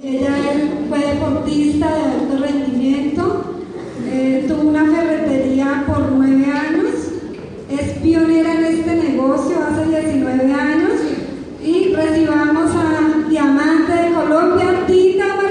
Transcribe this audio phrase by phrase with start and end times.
[0.00, 0.32] Ella
[0.88, 3.44] fue deportista de alto rendimiento,
[4.06, 6.94] eh, tuvo una ferretería por nueve años,
[7.68, 10.92] es pionera en este negocio hace 19 años
[11.62, 15.41] y recibamos a Diamante de Colombia, Tita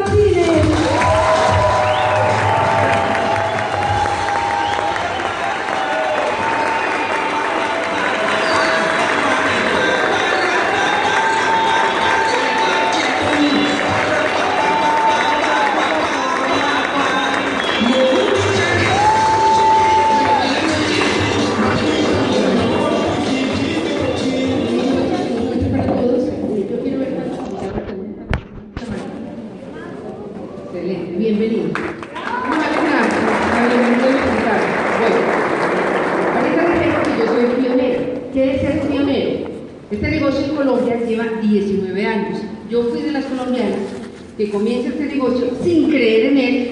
[44.52, 46.72] comience este negocio sin creer en él.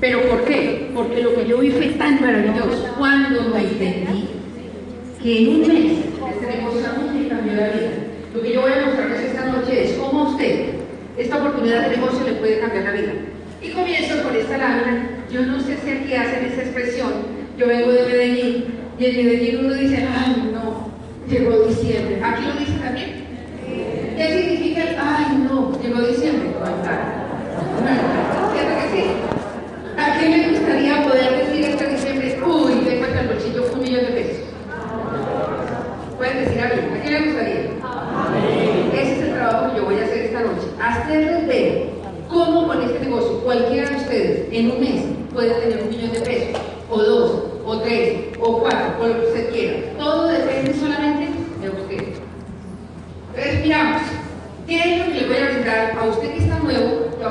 [0.00, 0.90] ¿Pero por qué?
[0.94, 4.28] Porque lo que yo vi fue tan maravilloso cuando lo entendí
[5.22, 5.69] que en un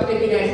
[0.09, 0.48] pequeña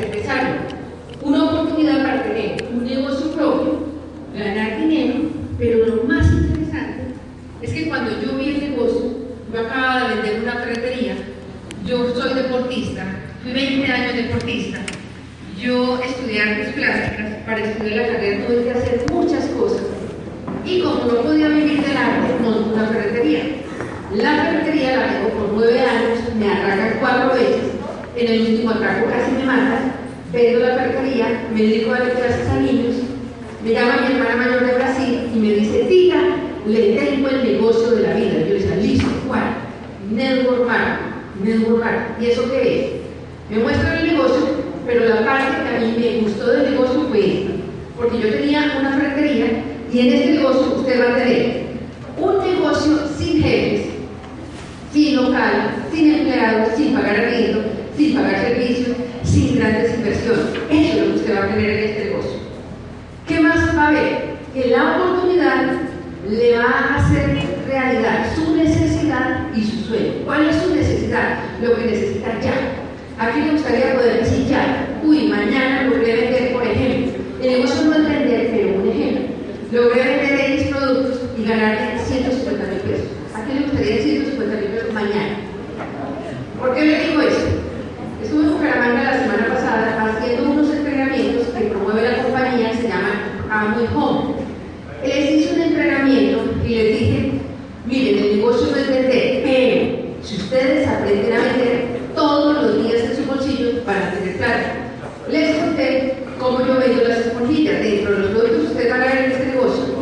[106.46, 107.82] cómo yo vendo las esponjillas.
[107.82, 109.96] Dentro de los productos usted va a ver en este negocio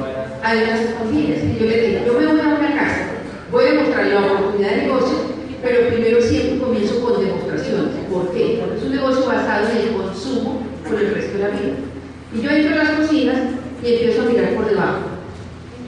[0.44, 1.40] hay unas esponjillas.
[1.44, 3.06] Y yo le digo, yo me voy a una casa,
[3.50, 5.18] voy a mostrar la oportunidad de negocio,
[5.64, 7.96] pero primero siempre comienzo con demostraciones.
[8.12, 8.60] ¿Por qué?
[8.60, 11.76] Porque es un negocio basado en el consumo por el resto de la vida.
[12.36, 13.38] Y yo entro a las cocinas
[13.82, 15.00] y empiezo a mirar por debajo.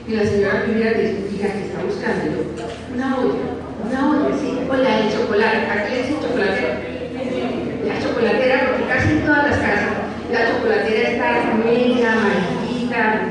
[0.08, 2.24] Y la señora primera dice, mira, que está buscando?
[2.24, 3.44] Yo, una olla,
[3.84, 5.56] una olla, sí, con la de chocolate.
[5.66, 6.86] ¿A qué le dicen chocolate?
[7.86, 9.85] La chocolatera, porque casi en todas las casas
[10.30, 13.25] la chocolatera está mega, mariquita,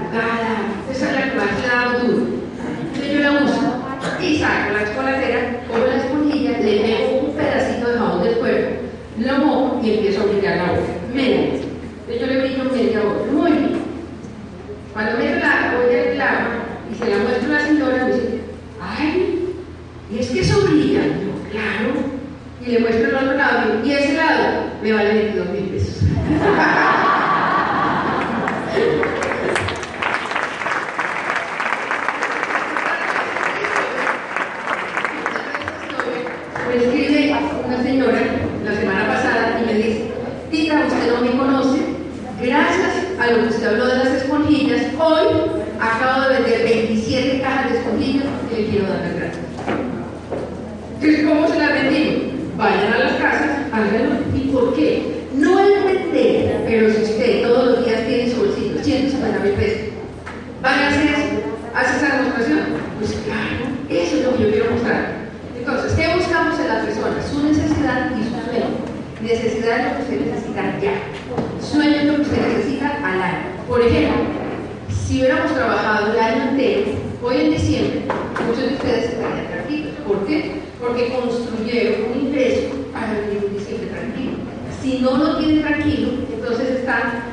[80.85, 84.33] porque construyeron un ingreso para vivir siempre tranquilo.
[84.81, 87.23] Si no lo tiene tranquilo, entonces están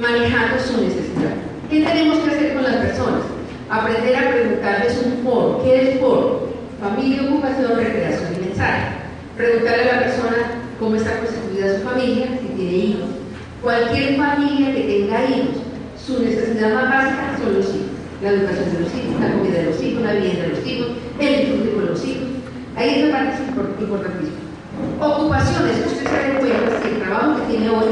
[0.00, 1.34] manejando su necesidad.
[1.68, 3.22] ¿Qué tenemos que hacer con las personas?
[3.68, 5.62] Aprender a preguntarles un foro.
[5.62, 6.48] ¿Qué es foro?
[6.80, 8.86] Familia, ocupación, recreación y mensaje.
[9.36, 10.36] Preguntarle a la persona
[10.78, 13.10] cómo está constituida su familia, si tiene hijos.
[13.62, 15.56] Cualquier familia que tenga hijos,
[16.06, 17.98] su necesidad más básica son los hijos.
[18.22, 20.88] La educación de los hijos, la comida de los hijos, la vivienda de los hijos,
[21.20, 22.37] el disfrute con los hijos,
[22.78, 24.38] Ahí es una parte importantísima.
[25.00, 27.88] Ocupaciones, usted se da cuenta que el trabajo que tiene hoy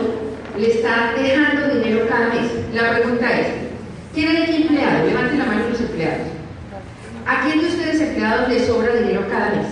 [0.60, 2.52] le está dejando dinero cada mes.
[2.72, 3.48] La pregunta es,
[4.14, 5.06] ¿quién es aquí empleado?
[5.06, 6.28] Levante la mano los empleados.
[7.26, 9.66] ¿A quién de ustedes empleados le sobra dinero cada mes?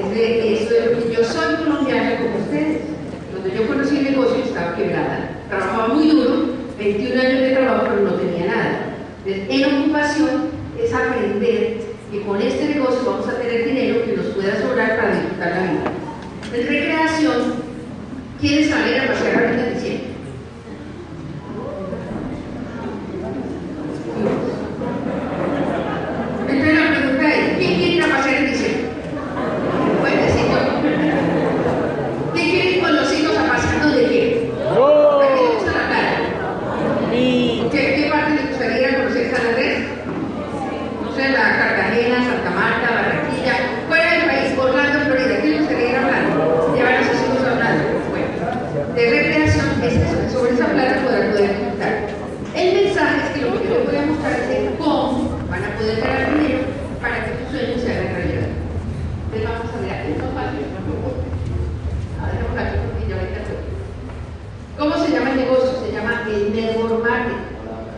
[0.00, 2.78] Es de eso es lo que yo soy colombiana como ustedes.
[3.32, 5.28] Cuando yo conocí el negocio estaba quebrada.
[5.50, 6.46] Trabajaba muy duro,
[6.78, 8.85] 21 años de trabajo, pero no tenía nada.
[9.28, 10.50] En ocupación
[10.80, 11.78] es aprender
[12.12, 15.62] que con este negocio vamos a tener dinero que nos pueda sobrar para disfrutar la
[15.62, 15.92] vida.
[16.54, 17.54] En recreación,
[18.40, 19.42] quieren saber a pasear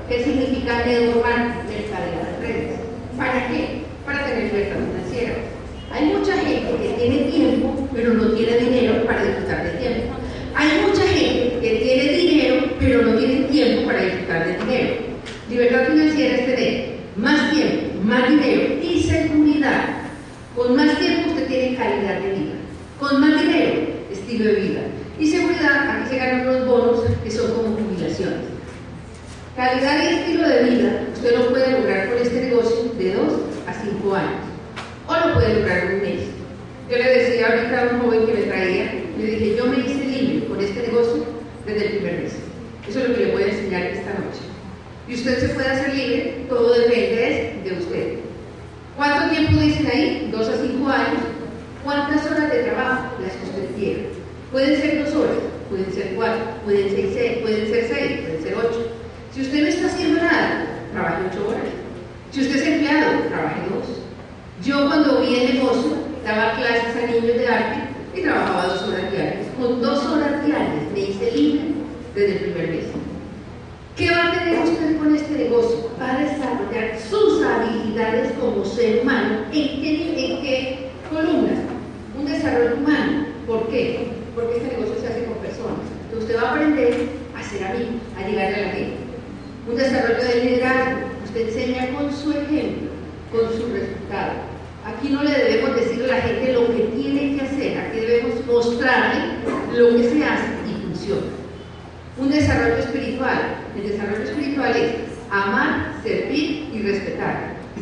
[0.09, 1.48] ¿Qué significa de urbano.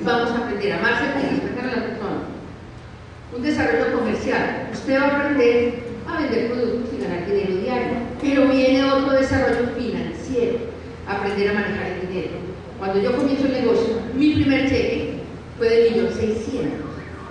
[0.05, 2.23] Vamos a aprender a amarse y respetar a la persona.
[3.35, 4.69] Un desarrollo comercial.
[4.73, 5.75] Usted va a aprender
[6.07, 7.93] a vender productos y ganar dinero diario.
[8.21, 10.59] Pero viene otro desarrollo financiero.
[11.09, 12.31] Aprender a manejar el dinero.
[12.79, 15.15] Cuando yo comienzo el negocio, mi primer cheque
[15.59, 16.87] fue de 1.600.000.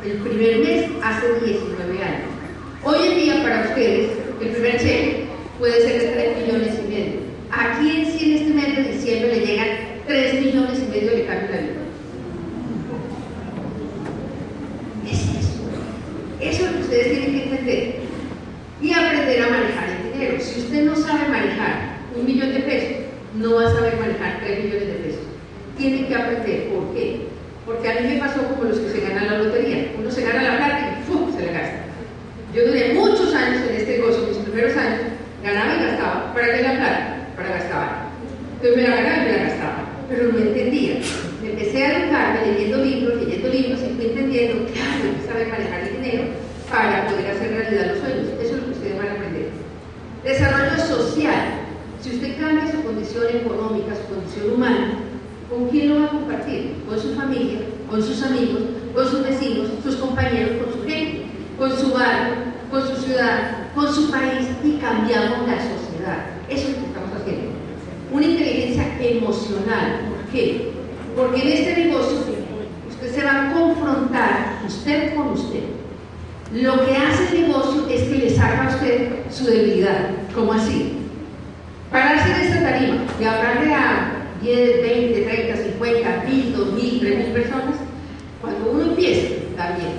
[0.05, 2.29] El primer mes hace 19 años.
[2.83, 4.11] Hoy en día para ustedes,
[4.41, 5.25] el primer cheque
[5.59, 7.19] puede ser de 3 millones y medio.
[7.51, 9.67] Aquí en, sí, este en este mes de diciembre le llegan
[10.07, 11.84] 3 millones y medio de cambio.
[20.83, 22.97] No sabe manejar un millón de pesos,
[23.35, 25.21] no va a saber manejar tres millones de pesos.
[25.77, 26.69] Tiene que aprender.
[26.69, 27.27] ¿Por qué?
[27.65, 29.91] Porque a mí me pasó como los que se ganan la lotería.
[29.97, 31.35] Uno se gana la plata y ¡fum!
[31.35, 31.79] se la gasta.
[32.53, 35.01] Yo duré muchos años en este negocio, mis primeros años,
[35.43, 36.33] ganaba y gastaba.
[36.33, 37.17] ¿Para qué la plata?
[37.35, 38.05] Para gastar.
[38.55, 39.83] Entonces me la ganaba y me la gastaba.
[40.09, 40.95] Pero no entendía.
[41.41, 45.47] Me empecé a educarme leyendo libros, leyendo libros y fui entendiendo, claro, hay que saber
[45.49, 46.23] manejar el dinero
[46.69, 48.27] para poder hacer realidad los sueños.
[48.39, 49.49] Eso es lo que ustedes van a aprender.
[50.23, 51.65] Desarrollo social.
[52.01, 53.25] Si usted cambia su condición
[54.43, 54.99] humana,
[55.49, 56.75] ¿con quién lo va a compartir?
[56.87, 58.61] Con su familia, con sus amigos,
[58.93, 61.25] con sus vecinos, sus compañeros, con su gente,
[61.57, 62.35] con su barrio,
[62.69, 66.25] con su ciudad, con su país y cambiamos la sociedad.
[66.49, 67.51] Eso es lo que estamos haciendo.
[68.11, 70.01] Una inteligencia emocional.
[70.09, 70.71] ¿Por qué?
[71.15, 72.17] Porque en este negocio
[72.89, 75.63] usted se va a confrontar usted con usted.
[76.53, 80.09] Lo que hace el negocio es que le saca a usted su debilidad.
[80.33, 80.93] ¿Cómo así?
[81.91, 87.75] Para hacer esta tarima y hablarle a 10, 20, 30, 50, 1000, 2000, 3000 personas,
[88.41, 89.93] cuando uno empieza, también.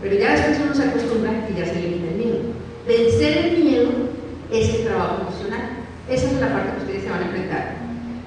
[0.00, 2.38] Pero ya después uno se acostumbra y ya se elimina el miedo.
[2.86, 3.90] Vencer el miedo
[4.50, 5.70] es el trabajo emocional.
[6.08, 7.74] Esa es la parte que ustedes se van a enfrentar.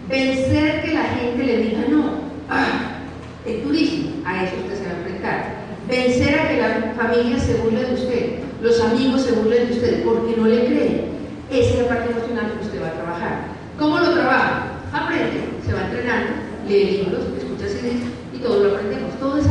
[0.10, 2.12] Vencer que la gente le diga no.
[2.50, 3.00] Ah,
[3.46, 5.46] el turismo, a eso usted se va a enfrentar.
[5.88, 10.04] Vencer a que la familia se burle de usted, los amigos se burlen de usted
[10.04, 11.01] porque no le creen.
[11.50, 13.40] Esa es la parte emocional que usted va a trabajar.
[13.80, 14.68] ¿Cómo lo trabaja?
[14.94, 16.34] Aprende, se va entrenando,
[16.68, 19.20] lee libros, escucha CDs y todo lo aprendemos.
[19.20, 19.46] Todo es.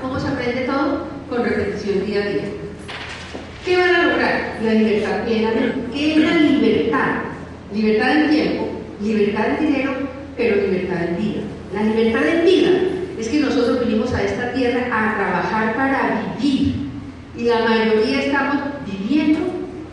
[0.00, 1.06] ¿Cómo se aprende todo?
[1.28, 2.44] Con repetición día a día.
[3.64, 4.17] ¿Qué van a lograr?
[4.64, 5.74] La libertad plenamente.
[5.92, 7.08] ¿Qué es la libertad?
[7.72, 8.68] Libertad en tiempo,
[9.00, 9.92] libertad en dinero,
[10.36, 11.40] pero libertad en vida.
[11.74, 12.70] La libertad en vida
[13.18, 16.74] es que nosotros vinimos a esta tierra a trabajar para vivir.
[17.36, 19.40] Y la mayoría estamos viviendo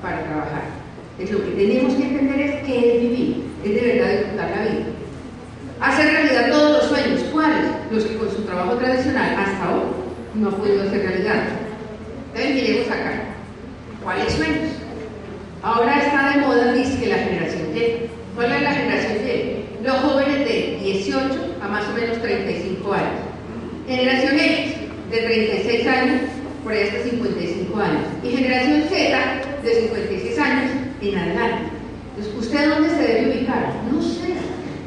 [0.02, 0.64] para trabajar.
[1.20, 4.64] Es lo que tenemos que entender es qué es vivir, es de verdad disfrutar la
[4.64, 4.86] vida.
[5.82, 7.22] Hacer realidad todos los sueños.
[7.32, 7.66] ¿Cuáles?
[7.92, 9.84] Los que con su trabajo tradicional hasta hoy
[10.36, 11.44] no ha podido hacer realidad.
[12.34, 13.25] Entonces miremos acá.
[14.06, 14.70] ¿Cuáles sueños?
[15.64, 18.06] Ahora está de moda, dice que la generación Y.
[18.36, 19.84] ¿Cuál es la generación Y?
[19.84, 23.10] Los jóvenes de 18 a más o menos 35 años.
[23.88, 24.76] Generación X,
[25.10, 26.22] de 36 años
[26.64, 28.02] por ahí hasta 55 años.
[28.24, 29.18] Y generación Z,
[29.64, 30.72] de 56 años
[31.02, 31.64] en adelante.
[32.16, 33.74] Entonces, ¿usted dónde se debe ubicar?
[33.92, 34.36] No sé.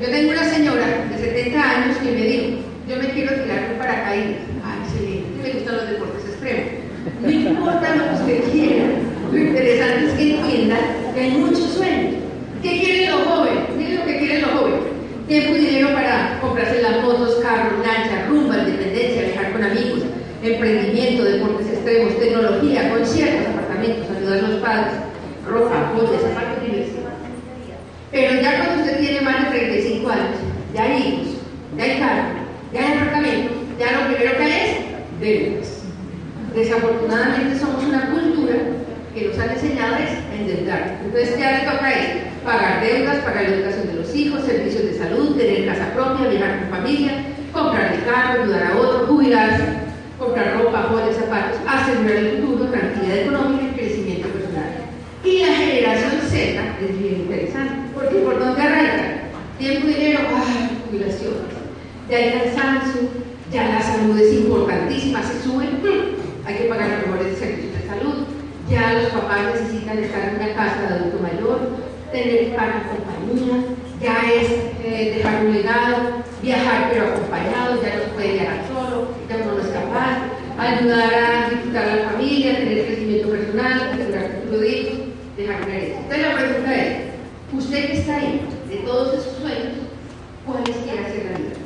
[0.01, 2.59] Yo tengo una señora de 70 años que me dijo,
[2.89, 4.39] yo me quiero tirar un paracaídas.
[4.63, 6.89] Ay, excelente, me gustan los deportes extremos.
[7.21, 8.85] No importa lo que usted quiera,
[9.33, 10.77] lo interesante es que entienda
[11.15, 12.15] que hay muchos sueños.
[12.63, 13.63] ¿Qué quieren los jóvenes?
[13.77, 14.81] Miren lo que quieren los jóvenes.
[15.29, 20.01] Tiempo y dinero para comprarse las motos, carros, lanchas, rumba, independencia, viajar con amigos,
[20.43, 24.93] emprendimiento, deportes extremos, tecnología, conciertos, apartamentos, ayudar a los padres,
[25.47, 27.13] ropa, joyas, zapatos, diversidad.
[28.11, 30.39] Pero ya cuando usted tiene más de 35 años,
[30.75, 31.29] ya hay hijos,
[31.77, 32.29] ya hay carro,
[32.73, 35.83] ya hay apartamento, ya lo primero que hay es deudas.
[36.55, 38.28] Desafortunadamente somos una cultura
[39.15, 41.01] que nos han enseñado es endeudarnos.
[41.05, 42.09] Entonces, ¿qué le toca es
[42.45, 46.61] pagar deudas, pagar la educación de los hijos, servicios de salud, tener casa propia, viajar
[46.61, 47.13] con familia,
[47.53, 49.65] comprar el carro, ayudar a otro, jubilarse,
[50.19, 54.71] comprar ropa, joyas, zapatos, asegurar el futuro, tranquilidad económica y crecimiento personal.
[55.25, 59.05] Y la generación Z es bien interesante, porque ¿por dónde arranca?
[59.59, 60.83] Tiempo dinero, ¡ay!
[60.87, 61.59] Jubilaciones.
[62.09, 63.03] Ya hay cansancio,
[63.53, 65.67] ya la salud es importantísima, se sube,
[66.47, 68.28] hay que pagar los mejores servicios de salud,
[68.71, 71.61] ya los papás necesitan estar en una casa de adulto mayor,
[72.13, 73.65] tener para compañía,
[74.01, 74.51] ya es
[74.85, 75.97] eh, dejar un legado,
[76.43, 80.19] viajar pero acompañado, ya no se puede viajar solo, ya no es capaz,
[80.59, 84.99] ayudar a disfrutar a la familia, tener crecimiento personal, asegurar el futuro de hijos,
[85.37, 86.01] dejar una herencia.
[86.01, 86.97] Entonces la pregunta es,
[87.53, 89.73] usted que está ahí, de todos esos sueños,
[90.47, 91.57] ¿cuáles quiere hacer realidad?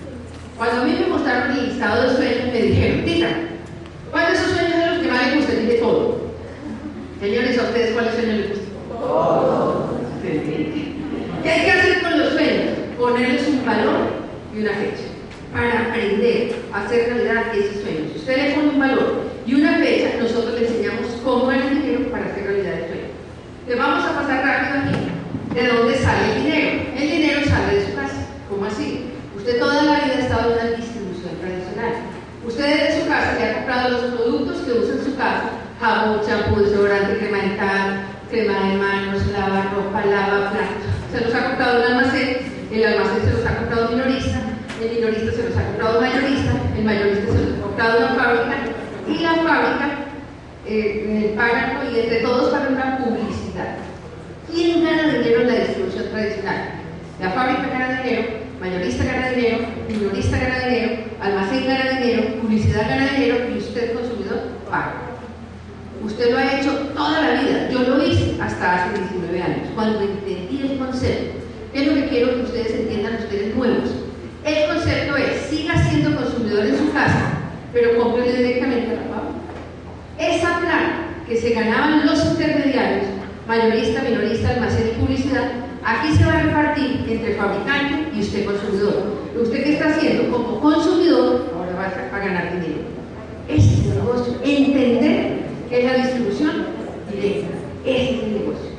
[0.57, 3.29] Cuando a mí me mostraron el listado de sueños, me dijeron, tita,
[4.11, 5.67] ¿cuáles de esos sueños son los que más le gustan?
[5.67, 6.23] Dije todo.
[7.23, 8.67] Señores, ¿a ustedes cuáles sueños les gustan?
[8.99, 9.91] Todos.
[10.23, 12.75] ¿Qué hay que hacer con los sueños?
[12.99, 14.11] Ponerles un valor
[14.53, 15.07] y una fecha
[15.53, 18.11] para aprender a hacer realidad esos sueños.
[18.13, 22.11] Si usted le pone un valor y una fecha, nosotros le enseñamos cómo ganar dinero
[22.11, 23.09] para hacer realidad el sueño.
[23.69, 25.55] Le vamos a pasar rápido aquí.
[25.55, 26.83] ¿De dónde sale el dinero?
[26.99, 28.27] El dinero sale de su casa.
[28.51, 29.05] ¿Cómo así?
[29.37, 31.95] Usted toda la vida ha estado en una distribución tradicional.
[32.45, 36.21] Usted desde su casa le ha comprado los productos que usa en su casa, jabón,
[36.25, 40.95] champú, desodorante, crema dental, crema de manos, lava ropa, lava platos.
[41.11, 42.39] Se los ha comprado un almacén,
[42.71, 44.39] el almacén se los ha comprado un minorista,
[44.81, 48.57] el minorista se los ha comprado mayorista, el mayorista se los ha comprado una fábrica
[49.09, 49.89] y la fábrica
[50.67, 53.75] eh, pagan y entre todos pagan una publicidad.
[54.49, 56.63] ¿Quién gana dinero en la distribución tradicional?
[57.21, 58.23] La fábrica gana dinero,
[58.61, 64.43] mayorista gana dinero, minorista gana dinero, almacén gana dinero, publicidad gana dinero y usted consumidor
[64.71, 65.02] paga.
[66.05, 67.69] Usted lo ha hecho toda la vida.
[67.71, 71.39] Yo lo hice hasta hace 19 años, cuando entendí el concepto.
[71.73, 73.91] ¿Qué es lo que quiero que ustedes entiendan, ustedes nuevos?
[74.45, 77.33] El concepto es, siga siendo consumidor en su casa,
[77.73, 79.43] pero cómprele directamente a la fábrica.
[80.19, 83.07] Esa plata que se ganaban los intermediarios,
[83.47, 85.53] mayorista, minorista, almacén y publicidad,
[85.85, 89.23] aquí se va a repartir entre fabricante y usted consumidor.
[89.41, 90.31] ¿Usted qué está haciendo?
[90.31, 92.83] Como consumidor, ahora va a ganar dinero.
[93.49, 94.35] Ese es el negocio.
[94.45, 95.32] Entender
[95.73, 96.67] que es la distribución
[97.11, 97.49] directa.
[97.87, 98.71] Ese es el negocio.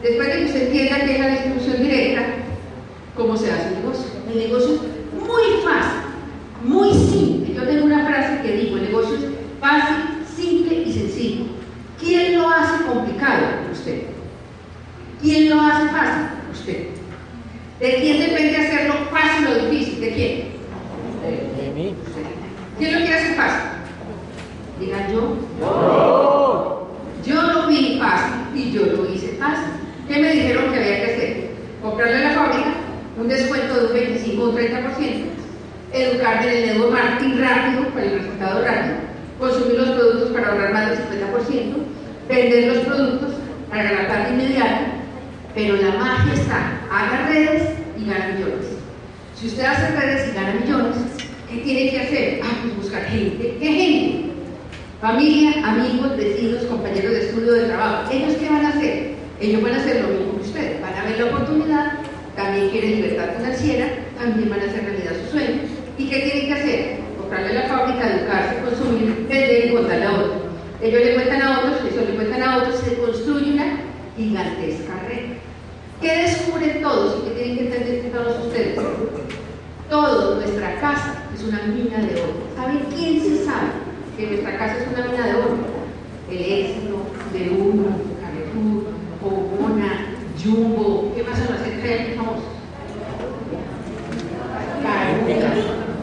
[0.00, 2.22] Después de que usted entienda qué es la distribución directa,
[3.16, 4.06] ¿cómo se hace el negocio?
[4.30, 6.02] El negocio es muy fácil,
[6.62, 7.52] muy simple.
[7.52, 9.24] Yo tengo una frase que digo, el negocio es
[9.60, 9.96] fácil,
[10.36, 11.46] simple y sencillo.
[11.98, 13.46] ¿Quién lo hace complicado?
[13.72, 14.02] Usted.
[15.20, 16.26] ¿Quién lo hace fácil?
[16.52, 16.86] Usted.
[17.80, 20.00] ¿De quién depende hacerlo fácil o difícil?
[20.00, 20.44] ¿De quién?
[21.58, 21.94] De mí.
[22.78, 23.75] ¿Quién lo quiere hacer fácil?
[24.80, 25.36] Digan yo.
[25.60, 26.88] Yo.
[27.24, 29.72] Yo lo vi fácil y yo lo hice fácil.
[30.06, 31.50] ¿Qué me dijeron que había que hacer?
[31.82, 32.74] Comprarle a la fábrica
[33.18, 35.36] un descuento de un 25 o un 30%,
[35.92, 38.94] educar en el network marketing rápido para el resultado rápido,
[39.38, 41.74] consumir los productos para ahorrar más del 50%,
[42.28, 43.34] vender los productos
[43.70, 44.84] para ganar de inmediato,
[45.54, 47.62] pero la magia está, haga redes
[47.98, 48.66] y gana millones.
[49.34, 50.96] Si usted hace redes y gana millones,
[51.50, 52.40] ¿qué tiene que hacer?
[52.42, 53.56] Ah, pues buscar gente.
[53.58, 54.25] ¿Qué gente?
[55.00, 58.10] Familia, amigos, vecinos, compañeros de estudio, de trabajo.
[58.10, 59.14] ¿Ellos qué van a hacer?
[59.40, 60.80] Ellos van a hacer lo mismo que usted.
[60.80, 61.92] Van a ver la oportunidad,
[62.34, 65.66] también quieren libertad financiera, también van a hacer realidad sus sueños.
[65.98, 66.96] ¿Y qué tienen que hacer?
[67.18, 70.42] Comprarle la fábrica, educarse, consumir, vender y contarle a otros.
[70.80, 73.76] Ellos le cuentan a otros, eso le cuentan a otros, se construye una
[74.16, 75.36] gigantesca red.
[76.00, 78.78] ¿Qué descubren todos y qué tienen que entender todos ustedes?
[79.90, 82.32] Todo, nuestra casa es una mina de oro.
[82.56, 83.85] ¿Saben quién se sabe
[84.16, 85.58] que nuestra casa es una mina de oro?
[86.30, 87.84] El éxito, de uno,
[88.20, 88.84] Carrefour,
[89.22, 90.06] Obona,
[90.42, 92.44] Jumbo, ¿qué más son las estrellas famosos?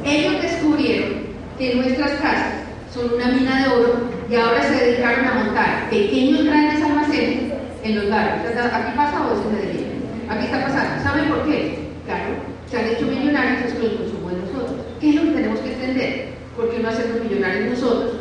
[0.06, 1.14] Ellos descubrieron
[1.58, 2.54] que nuestras casas
[2.94, 3.94] son una mina de oro
[4.30, 8.56] y ahora se dedicaron a montar pequeños grandes almacenes en los barrios.
[8.58, 10.04] ¿Aquí pasa o es en Medellín?
[10.30, 11.04] Aquí está pasando.
[11.04, 11.80] ¿Saben por qué?
[12.06, 12.36] Claro,
[12.70, 14.86] se han hecho millonarios con el consumo de nosotros.
[15.00, 16.33] ¿Qué es lo que tenemos que entender?
[16.56, 18.12] ¿Por qué no hacemos millonarios nosotros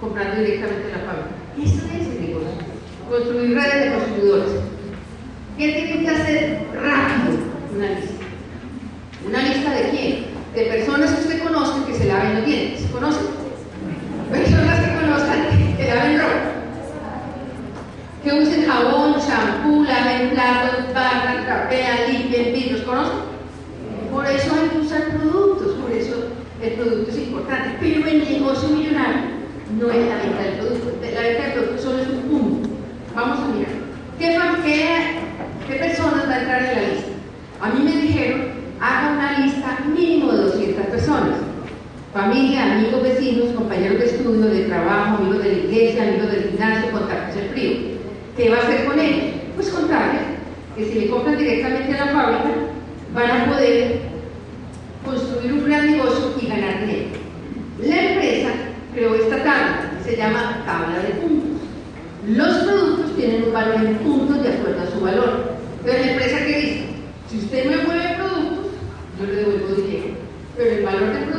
[0.00, 1.36] comprando directamente la fábrica?
[1.62, 2.48] Eso es el negocio.
[3.10, 4.50] Construir redes de consumidores.
[5.58, 7.36] ¿Qué tienen que hacer rápido?
[7.76, 8.24] Una lista.
[9.26, 10.24] ¿Una lista de quién?
[10.54, 12.80] De personas que usted conoce que se laven los dientes.
[12.80, 13.26] ¿Se conocen?
[14.30, 16.40] Personas que conozcan que laven ropa.
[18.24, 22.80] Que usen jabón, champú, laven platos, barran, trapean, limpian, vidrios.
[22.82, 23.28] ¿Conocen?
[24.10, 26.27] Por eso hay que usar productos, por eso
[26.62, 27.76] el producto es importante.
[27.80, 29.38] Pero el negocio millonario
[29.78, 30.92] no es la venta del producto.
[31.02, 32.68] La venta del producto solo es un punto.
[33.14, 33.72] Vamos a mirar.
[34.18, 37.08] ¿Qué, qué, qué personas va a entrar en la lista?
[37.60, 38.40] A mí me dijeron,
[38.80, 41.36] haga una lista mínimo de 200 personas.
[42.12, 46.90] Familia, amigos, vecinos, compañeros de estudio, de trabajo, amigos de la iglesia, amigos del gimnasio,
[46.90, 47.76] contactos del frío.
[48.36, 49.34] ¿Qué va a hacer con ellos?
[49.54, 50.22] Pues contarles
[50.76, 52.50] que si le compran directamente a la fábrica,
[53.14, 54.07] van a poder
[55.08, 57.08] construir un gran negocio y ganar dinero.
[57.82, 58.48] La empresa
[58.94, 61.62] creó esta tabla, se llama tabla de puntos.
[62.26, 65.52] Los productos tienen un valor en puntos de acuerdo a su valor.
[65.84, 66.84] Pero la empresa que dice,
[67.30, 68.66] si usted me mueve productos,
[69.18, 70.14] yo le devuelvo dinero.
[70.56, 71.37] Pero el valor del producto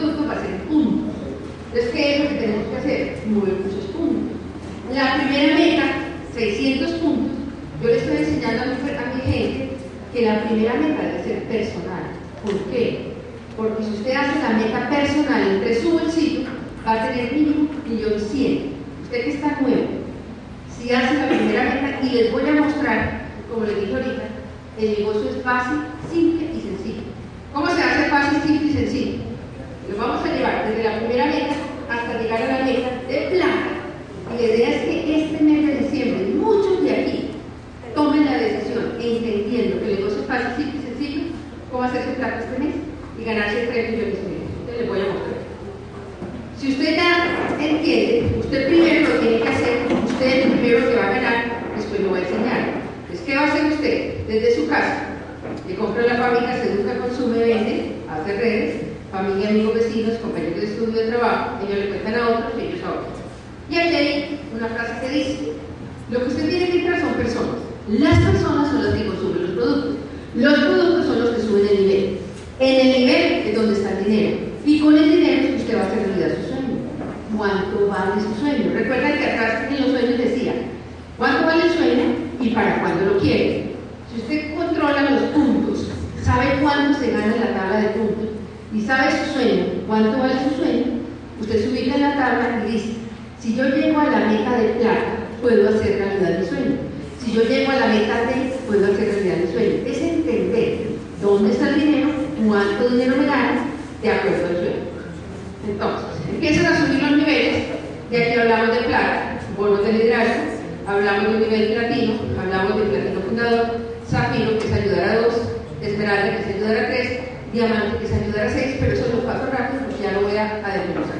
[110.89, 113.65] hablamos de un nivel platino, hablamos de platino fundador,
[114.09, 115.33] zafiro, que es ayudar a dos,
[115.81, 117.19] esmeralda, que es ayudar a tres,
[117.53, 120.37] diamante, que es ayudar a seis, pero eso lo paso rápido porque ya lo voy
[120.37, 121.15] a, a desmenuzar.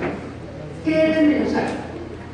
[0.83, 1.63] ¿Qué es desmenuzar?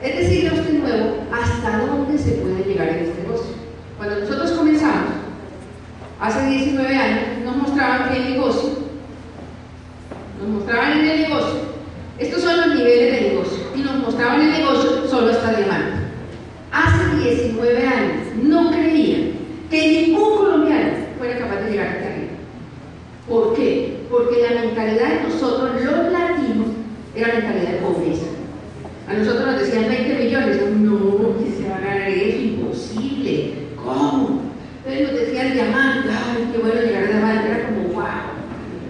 [0.01, 3.55] Es decirle a usted nuevo hasta dónde se puede llegar en este negocio.
[3.97, 5.13] Cuando nosotros comenzamos,
[6.19, 8.69] hace 19 años, nos mostraban que el negocio,
[10.39, 11.75] nos mostraban en el negocio,
[12.17, 16.05] estos son los niveles de negocio, y nos mostraban el negocio solo hasta diamante.
[16.71, 19.31] Hace 19 años no creían
[19.69, 22.31] que ningún colombiano fuera capaz de llegar hasta arriba.
[23.27, 23.97] ¿Por qué?
[24.09, 26.67] Porque la mentalidad de nosotros, los latinos,
[27.15, 28.25] era mentalidad de pobreza.
[29.07, 34.41] A nosotros nos decían 20 millones, no, que se va a ganar eso, imposible, ¿cómo?
[34.85, 38.05] Entonces nos decían diamante, ay, qué bueno llegar a diamante, era como wow.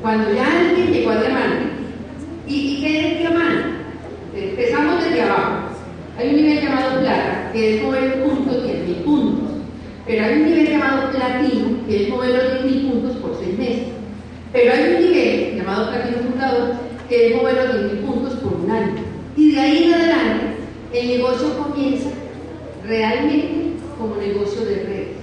[0.02, 1.65] Cuando ya alguien llegó a diamante,
[2.48, 3.69] ¿y, qué es diamante?
[4.36, 5.65] Empezamos desde abajo.
[6.17, 8.14] Hay un nivel llamado plata, que es un punto
[8.99, 9.49] 10.000 puntos.
[10.05, 13.88] Pero hay un nivel llamado platino, que es mover los 10.000 puntos por 6 meses.
[14.53, 16.73] Pero hay un nivel llamado platino fundador,
[17.10, 18.95] que es mover los 10.000 puntos por un año.
[19.36, 20.45] Y de ahí en adelante,
[20.93, 22.10] el negocio comienza
[22.88, 25.17] realmente como negocio de redes.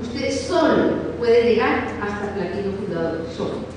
[0.00, 3.72] Usted solo puede llegar hasta platino fundador, solo.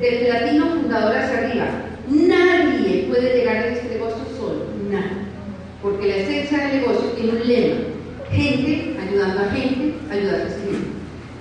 [0.00, 1.66] Del platino fundador hacia arriba,
[2.08, 5.24] nadie puede llegar en este negocio solo, nadie.
[5.82, 7.76] Porque la esencia del negocio tiene un lema,
[8.34, 10.86] gente ayudando a gente, ayudando a sí mismo.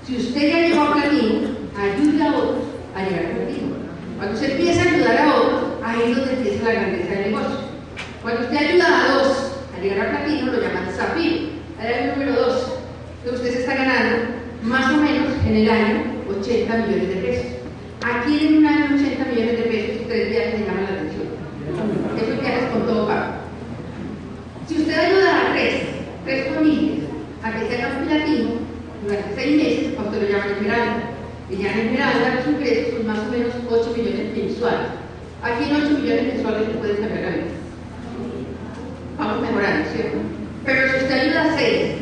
[0.06, 1.40] Si usted ya llegó a platino,
[1.78, 2.64] ayude a otros
[2.96, 3.76] a llegar platino.
[4.18, 7.58] Cuando usted empieza a ayudar a otros, ahí es donde empieza la grandeza del negocio.
[8.22, 11.36] Cuando usted ayuda a dos a llegar a platino, lo llaman zafiro.
[11.80, 12.74] Ahora el número dos.
[13.24, 16.04] Entonces usted se está ganando más o menos en el año
[16.40, 17.46] 80 millones de pesos.
[18.04, 21.28] Aquí en un año 80 millones de pesos, tres viajes le llaman la atención.
[22.18, 23.34] Esos viajes con todo pago.
[24.68, 25.84] Si usted ayuda a tres,
[26.26, 27.08] tres familias,
[27.44, 28.50] a que se hagan platino
[29.04, 31.04] durante seis meses, a usted lo llaman esmeralda.
[31.54, 34.90] Y ya en esmeralda los ingresos son más o menos 8 millones mensuales.
[35.44, 37.54] Aquí en 8 millones mensuales se puede sacar la vida.
[39.20, 40.18] Vamos mejorando, ¿cierto?
[40.66, 41.94] Pero si usted ayuda a 6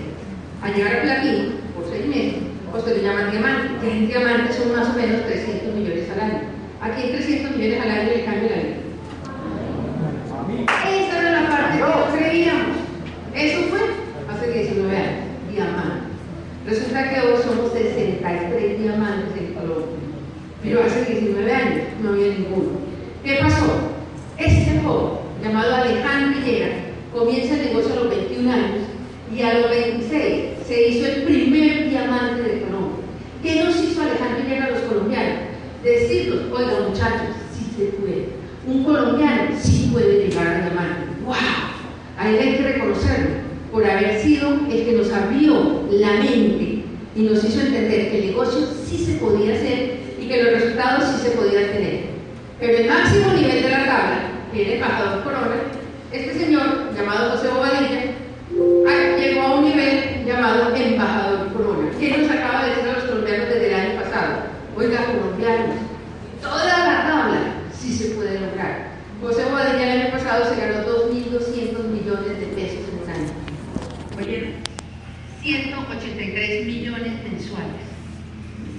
[0.62, 1.44] a llegar a platino
[1.76, 2.36] por 6 meses,
[2.74, 3.68] usted lo llaman diamante.
[3.84, 6.40] Y en diamante son más o menos 300 millones al año.
[6.80, 8.78] Aquí en 300 millones al año le cambia la vida.
[10.88, 12.78] Esa era la parte que no creíamos.
[13.36, 13.80] Eso fue
[14.30, 16.12] hace 19 años, diamante.
[16.64, 19.98] Resulta que hoy somos 63 diamantes en Colombia.
[20.62, 22.70] Pero hace 19 años no había ninguno.
[23.24, 23.66] ¿Qué pasó?
[24.38, 26.70] Este joven, llamado Alejandro Villera,
[27.12, 28.84] comienza el negocio a los 21 años
[29.36, 33.06] y a los 26 se hizo el primer diamante de Colombia.
[33.42, 35.40] ¿Qué nos hizo Alejandro Villera a los colombianos?
[35.84, 38.28] Decirnos, oiga muchachos, sí se puede.
[38.68, 41.08] Un colombiano sí puede llegar a diamante.
[41.26, 41.36] ¡Wow!
[42.20, 46.84] Ahí hay que reconocerlo por haber sido el que nos abrió la mente
[47.16, 51.04] y nos hizo entender que el negocio sí se podía hacer y que los resultados
[51.10, 52.02] sí se podían tener.
[52.60, 54.20] Pero el máximo nivel de la tabla,
[54.54, 55.56] que era embajador corona,
[56.12, 58.02] este señor, llamado José Bobadilla,
[59.18, 61.90] llegó a un nivel llamado embajador corona.
[61.98, 64.32] ¿Qué nos acaba de decir a los colombianos desde el año pasado?
[64.76, 65.78] Oiga, colombianos,
[66.42, 67.42] toda la tabla
[67.74, 68.92] sí se puede lograr.
[69.22, 73.32] José Bobadilla el año pasado se ganó 2.200 millones de pesos en un año.
[74.20, 74.54] Oye,
[75.42, 77.82] 183 millones mensuales.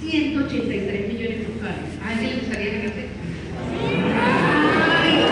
[0.01, 1.79] 183 millones mensuales.
[2.05, 3.07] ¿A alguien le gustaría ganarse?
[4.21, 5.23] ¡Ay!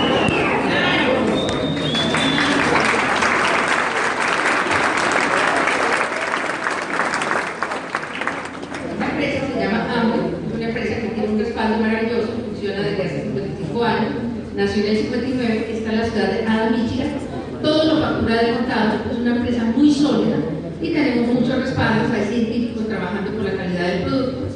[8.90, 13.02] Esta empresa se llama Amway, es una empresa que tiene un respaldo maravilloso, funciona desde
[13.04, 14.12] hace 55 años,
[14.56, 17.08] nació en el 59, está en la ciudad de Ada, Michigan,
[17.62, 20.36] todo lo factura de contado, es una empresa muy sólida
[20.80, 24.46] y tenemos muchos respaldos, hay científicos trabajando por la calidad del producto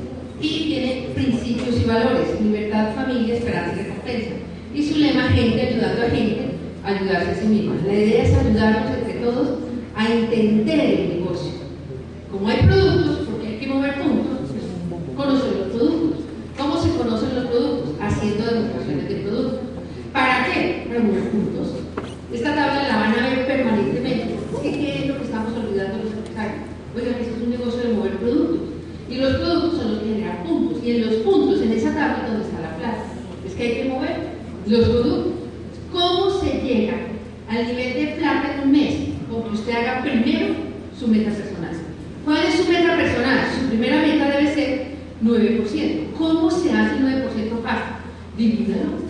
[0.41, 4.31] y tiene principios y valores, libertad, familia, esperanza y recompensa.
[4.75, 6.43] Y su lema, gente ayudando a gente,
[6.85, 7.75] ayudarse a sí misma.
[7.87, 8.95] La idea es ayudarnos
[10.07, 11.53] entender el negocio.
[12.31, 14.39] Como hay productos, porque hay que mover puntos,
[15.17, 16.25] conocer los productos.
[16.59, 17.95] ¿Cómo se conocen los productos?
[18.01, 19.61] Haciendo demostraciones de productos.
[20.13, 20.85] ¿Para qué?
[20.89, 21.69] Para mover puntos.
[22.33, 24.37] Esta tabla la van a ver permanentemente.
[24.63, 26.63] ¿Qué es lo que estamos olvidando los empresarios?
[26.97, 28.61] Oigan, esto es un negocio de mover productos.
[29.11, 30.83] Y los productos son los que generan puntos.
[30.83, 33.05] Y en los puntos, en esa tabla, es donde está la plata.
[33.47, 34.17] Es que hay que mover
[34.67, 35.33] los productos.
[35.93, 36.95] ¿Cómo se llega
[37.49, 38.95] al nivel de plata en un mes?
[39.31, 40.55] Con que usted haga primero
[40.99, 41.73] su meta personal.
[42.25, 43.41] ¿Cuál es su meta personal?
[43.59, 44.87] Su primera meta debe ser
[45.23, 46.13] 9%.
[46.17, 47.95] ¿Cómo se hace el 9% fácil?
[48.37, 49.05] Divídalo.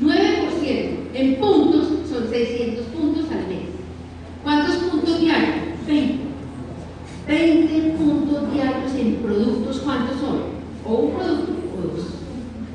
[0.00, 3.68] 9% en puntos son 600 puntos al mes.
[4.42, 5.54] ¿Cuántos puntos diarios?
[5.86, 6.14] 20.
[7.28, 10.38] 20 puntos diarios en productos, ¿cuántos son?
[10.84, 12.06] O un producto o dos.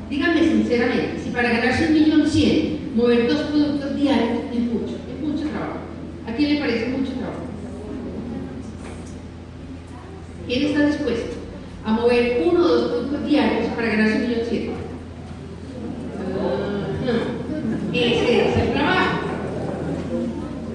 [0.09, 5.27] Díganme sinceramente, si para ganarse un millón cien, mover dos productos diarios es mucho, es
[5.27, 5.79] mucho trabajo.
[6.27, 7.51] ¿A quién le parece mucho trabajo?
[10.47, 11.37] ¿Quién está dispuesto
[11.85, 14.71] a mover uno o dos productos diarios para ganarse un millón cien?
[16.31, 19.19] Uh, ese es el trabajo.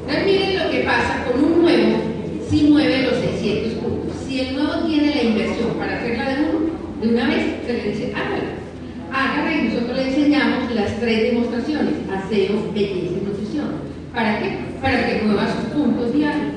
[0.00, 1.98] Entonces miren lo que pasa con un nuevo
[2.48, 4.16] si mueve los 600 puntos.
[4.26, 6.70] Si el nuevo tiene la inversión para hacerla de uno,
[7.02, 8.56] de una vez, se le dice, hágala.
[9.12, 11.94] Hágala y nosotros le enseñamos las tres demostraciones,
[13.22, 13.66] nutrición.
[14.14, 14.59] ¿Para qué?
[14.81, 16.55] Para que mueva sus puntos diarios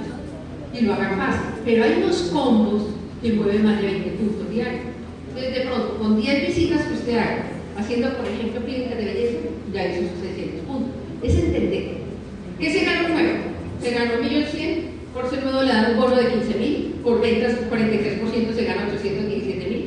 [0.74, 1.62] y lo haga fácil.
[1.66, 2.84] Pero hay unos combos
[3.22, 4.82] que mueven más de 20 puntos diarios.
[5.30, 7.44] Entonces, de pronto, con 10 visitas que usted haga,
[7.78, 9.38] haciendo, por ejemplo, clínica de belleza,
[9.74, 10.92] ya hizo sus 600 puntos.
[11.22, 11.98] Es entender.
[12.60, 13.40] ¿Qué se ganó nuevo?
[13.82, 18.56] Se ganó 1.100.000 por ser nuevo le dan un bono de 15.000, por ventas 43%
[18.56, 19.86] se gana 817.000,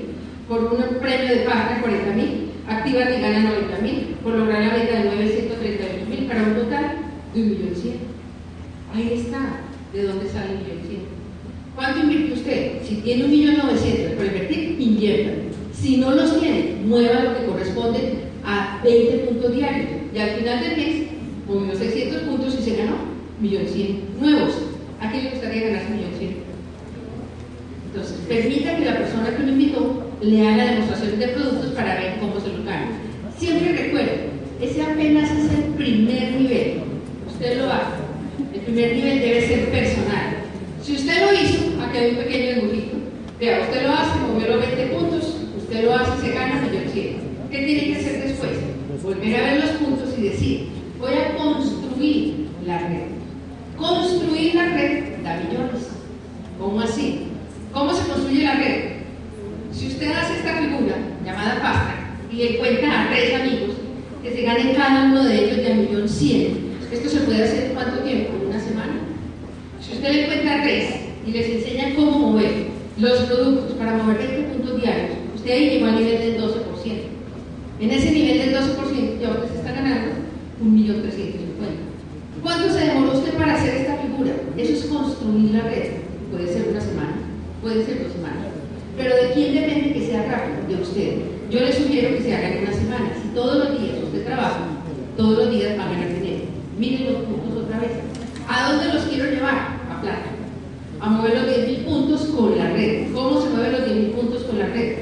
[0.48, 5.10] por un premio de página 40.000, activa y gana 90.000, por lograr la venta de
[5.10, 5.91] 938.000
[6.32, 6.96] para un total
[7.34, 7.92] de 1.100.000.
[8.94, 9.60] Ahí está,
[9.92, 11.76] ¿de dónde sale el 1.100.000?
[11.76, 12.82] ¿Cuánto invirtió usted?
[12.82, 15.32] Si tiene 1.900.000 para invertir, invierta.
[15.72, 18.14] Si no los tiene, mueva lo que corresponde
[18.44, 19.88] a 20 puntos diarios.
[20.14, 21.06] Y al final del mes,
[21.46, 22.96] movió 600 puntos y se ganó
[23.42, 24.54] 1.100.000 nuevos.
[25.00, 26.34] ¿A quién le gustaría ganarse un millón cien?
[27.86, 32.18] Entonces, permita que la persona que lo invitó le haga demostraciones de productos para ver
[32.20, 32.88] cómo se lo gana.
[33.36, 34.31] Siempre recuerde,
[34.62, 36.82] ese apenas es el primer nivel.
[37.26, 37.98] Usted lo hace.
[38.54, 40.36] El primer nivel debe ser personal.
[40.82, 42.96] Si usted lo hizo, aquí hay un pequeño dibujito.
[43.40, 47.16] Vea, usted lo hace, movió los 20 puntos, usted lo hace, se gana cien.
[47.50, 48.52] ¿Qué tiene que hacer después?
[49.02, 50.68] Volver a ver los puntos y decir,
[51.00, 53.02] voy a construir la red.
[53.76, 55.88] Construir la red da millones.
[56.58, 57.22] ¿Cómo así?
[57.72, 58.82] ¿Cómo se construye la red?
[59.72, 60.94] Si usted hace esta figura
[61.24, 61.94] llamada pasta
[62.30, 63.71] y encuentra a tres amigos
[64.22, 67.64] que se ganen cada uno de ellos de a millón cien, ¿esto se puede hacer
[67.64, 68.32] en cuánto tiempo?
[68.40, 69.00] ¿En una semana?
[69.80, 70.94] Si usted le encuentra tres
[71.26, 72.66] y les enseña cómo mover
[72.98, 76.52] los productos para mover 20 puntos diarios, usted ahí llegó al nivel del 12%.
[77.80, 80.12] En ese nivel del 12% ya usted se está ganando
[80.60, 81.42] un millón trescientos
[82.42, 84.32] ¿Cuánto se demoró usted para hacer esta figura?
[84.56, 85.90] Eso es construir la red.
[86.32, 87.14] Puede ser una semana,
[87.60, 88.48] puede ser dos semanas.
[88.96, 90.68] Pero ¿de quién depende que sea rápido?
[90.68, 91.12] De usted.
[91.50, 93.12] Yo le sugiero que se haga en una semana.
[93.22, 94.58] Si todos los días usted trabaja,
[95.16, 96.44] todos los días va a ganar dinero.
[96.78, 97.90] Miren los puntos otra vez.
[98.52, 99.78] ¿A dónde los quiero llevar?
[99.90, 100.26] A plata.
[101.00, 103.10] A mover los 10.000 puntos con la red.
[103.14, 104.98] ¿Cómo se mueven los 10.000 puntos con la red?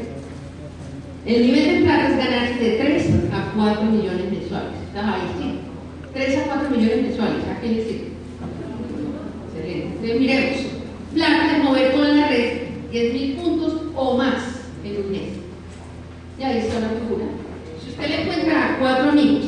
[1.26, 4.70] El nivel de plata es ganar de 3 a 4 millones mensuales.
[4.86, 5.22] ¿Está ahí?
[5.36, 5.58] Sí.
[6.14, 7.44] 3 a 4 millones mensuales.
[7.50, 8.08] ¿A qué le sirve?
[9.48, 9.86] Excelente.
[9.86, 10.60] Entonces, miremos.
[11.12, 12.52] Plata de mover con la red
[12.92, 15.30] 10 mil puntos o más en un mes.
[16.38, 17.24] Ya ahí está la figura.
[17.82, 19.46] Si usted le encuentra a cuatro amigos,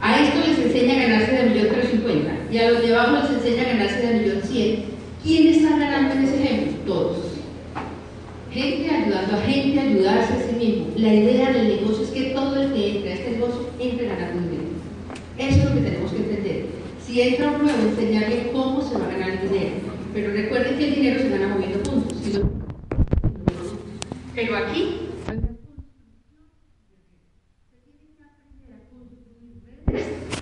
[0.00, 3.30] a esto les enseña a ganarse de millón 350 y a los de abajo les
[3.32, 4.84] enseña a ganarse de millón 100.
[5.22, 6.72] ¿Quién está ganando en ese ejemplo?
[6.86, 7.16] Todos.
[8.50, 10.86] Gente ayudando a gente a ayudarse a sí mismo.
[10.96, 14.42] La idea del negocio es que todo el que entre a este negocio entre ganando
[14.42, 14.68] dinero.
[15.38, 16.66] Eso es lo que tenemos que entender.
[17.04, 19.70] Si entra un nuevo, enseñarle cómo se va a ganar el dinero.
[20.14, 22.18] Pero recuerden que el dinero se gana moviendo puntos.
[22.22, 22.32] ¿sí?
[24.34, 25.06] Pero aquí,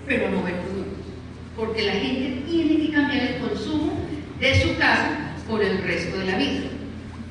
[0.06, 1.04] pero a mover productos.
[1.56, 3.92] Porque la gente tiene que cambiar el consumo
[4.40, 6.62] de su casa por el resto de la vida.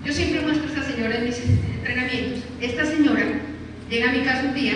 [0.06, 2.44] Yo siempre muestro a esta señora en mis entrenamientos.
[2.62, 3.24] Esta señora
[3.90, 4.74] llega a mi casa un día,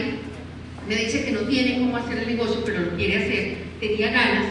[0.88, 4.46] me dice que no tiene cómo hacer el negocio, pero lo quiere hacer, tenía ganas.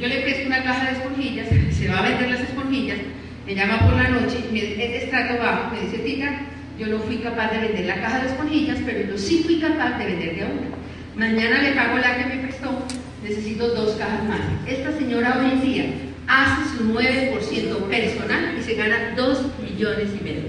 [0.00, 2.98] Yo le presto una caja de esponjillas, se va a vender las esponjillas,
[3.46, 6.40] me llama por la noche, me, es de estrato bajo, me dice, Tita,
[6.78, 9.98] yo no fui capaz de vender la caja de esponjillas, pero yo sí fui capaz
[9.98, 10.78] de vender de una.
[11.18, 12.86] Mañana le pago la que me prestó,
[13.24, 14.38] necesito dos cajas más.
[14.68, 15.84] Esta señora hoy en día
[16.28, 20.42] hace su 9% personal y se gana 2 millones y medio.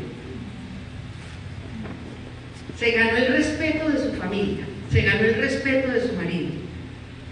[2.78, 6.49] Se ganó el respeto de su familia, se ganó el respeto de su marido,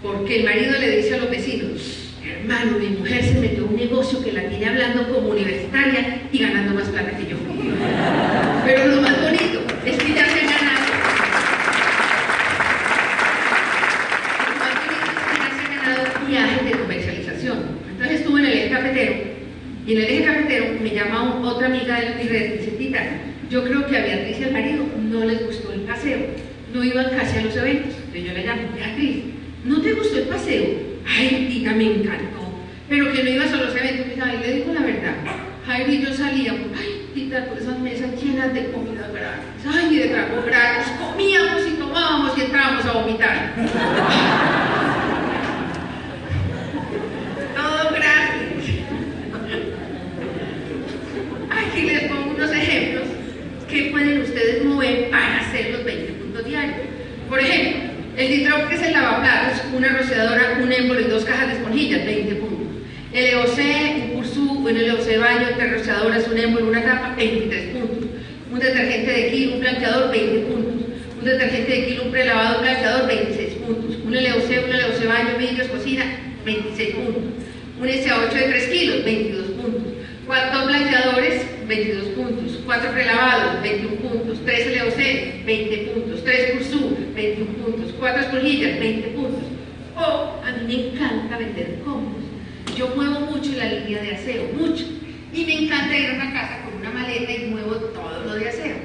[0.02, 4.22] porque el marido le dice a los vecinos, hermano, mi mujer se metió un negocio
[4.22, 7.36] que la tiene hablando como universitaria y ganando más plata que yo.
[8.66, 10.84] Pero lo más bonito es que ya se ha ganado.
[14.44, 17.58] Lo más bonito es que ya se ha ganado viajes de comercialización.
[17.90, 19.14] Entonces estuve en el eje cafetero
[19.86, 23.02] y en el eje cafetero me llama otra amiga de mi red y dice, Tita,
[23.48, 26.18] yo creo que a Beatriz y al marido no les gustó el paseo,
[26.74, 27.94] no iban casi a los eventos.
[27.94, 29.24] Entonces yo le llamo, Beatriz,
[29.64, 30.88] ¿no te gustó el paseo?
[31.06, 32.27] Ay, Tita, me encantó,
[32.88, 34.06] pero que no ibas a los eventos.
[34.06, 35.14] Y le digo la verdad,
[35.66, 39.98] Jairo y yo salíamos, ay, Tita, con esas mesas llenas de comida gratis, ay, y
[39.98, 43.54] de trago gratis, comíamos y tomábamos y entrábamos a vomitar.
[47.56, 48.82] Todo gratis.
[51.50, 53.04] Aquí les pongo unos ejemplos
[53.68, 56.78] que pueden ustedes mover para hacer los 20 puntos diarios.
[57.28, 61.48] Por ejemplo, el Ditrop, que es el lavaplatos, una rociadora, un émbolo y dos cajas
[61.48, 62.47] de esponjillas, 20 puntos.
[63.10, 63.58] El EOC,
[64.02, 68.10] un cursú, un EOC de baño, tres rociadoras, un émbolo, una tapa, 23 puntos.
[68.52, 70.86] Un detergente de kilo, un blanqueador, 20 puntos.
[71.18, 73.96] Un detergente de kilo, un prelavado, un blanqueador, 26 puntos.
[74.04, 76.04] Un LOC, un LOC baño, vidrios, cocina,
[76.44, 77.22] 26 puntos.
[77.80, 79.92] Un SA8 de 3 kilos, 22 puntos.
[80.26, 82.58] Cuatro blanqueadores, 22 puntos.
[82.66, 84.38] Cuatro prelavados, 21 puntos.
[84.44, 86.24] Tres LOC, 20 puntos.
[86.24, 87.94] Tres Cursú, 21 puntos.
[87.98, 89.44] Cuatro esponjillas, 20 puntos.
[89.96, 92.27] O a mí me encanta vender combos.
[92.78, 94.84] Yo muevo mucho la línea de aseo, mucho.
[95.34, 98.48] Y me encanta ir a una casa con una maleta y muevo todo lo de
[98.48, 98.76] aseo.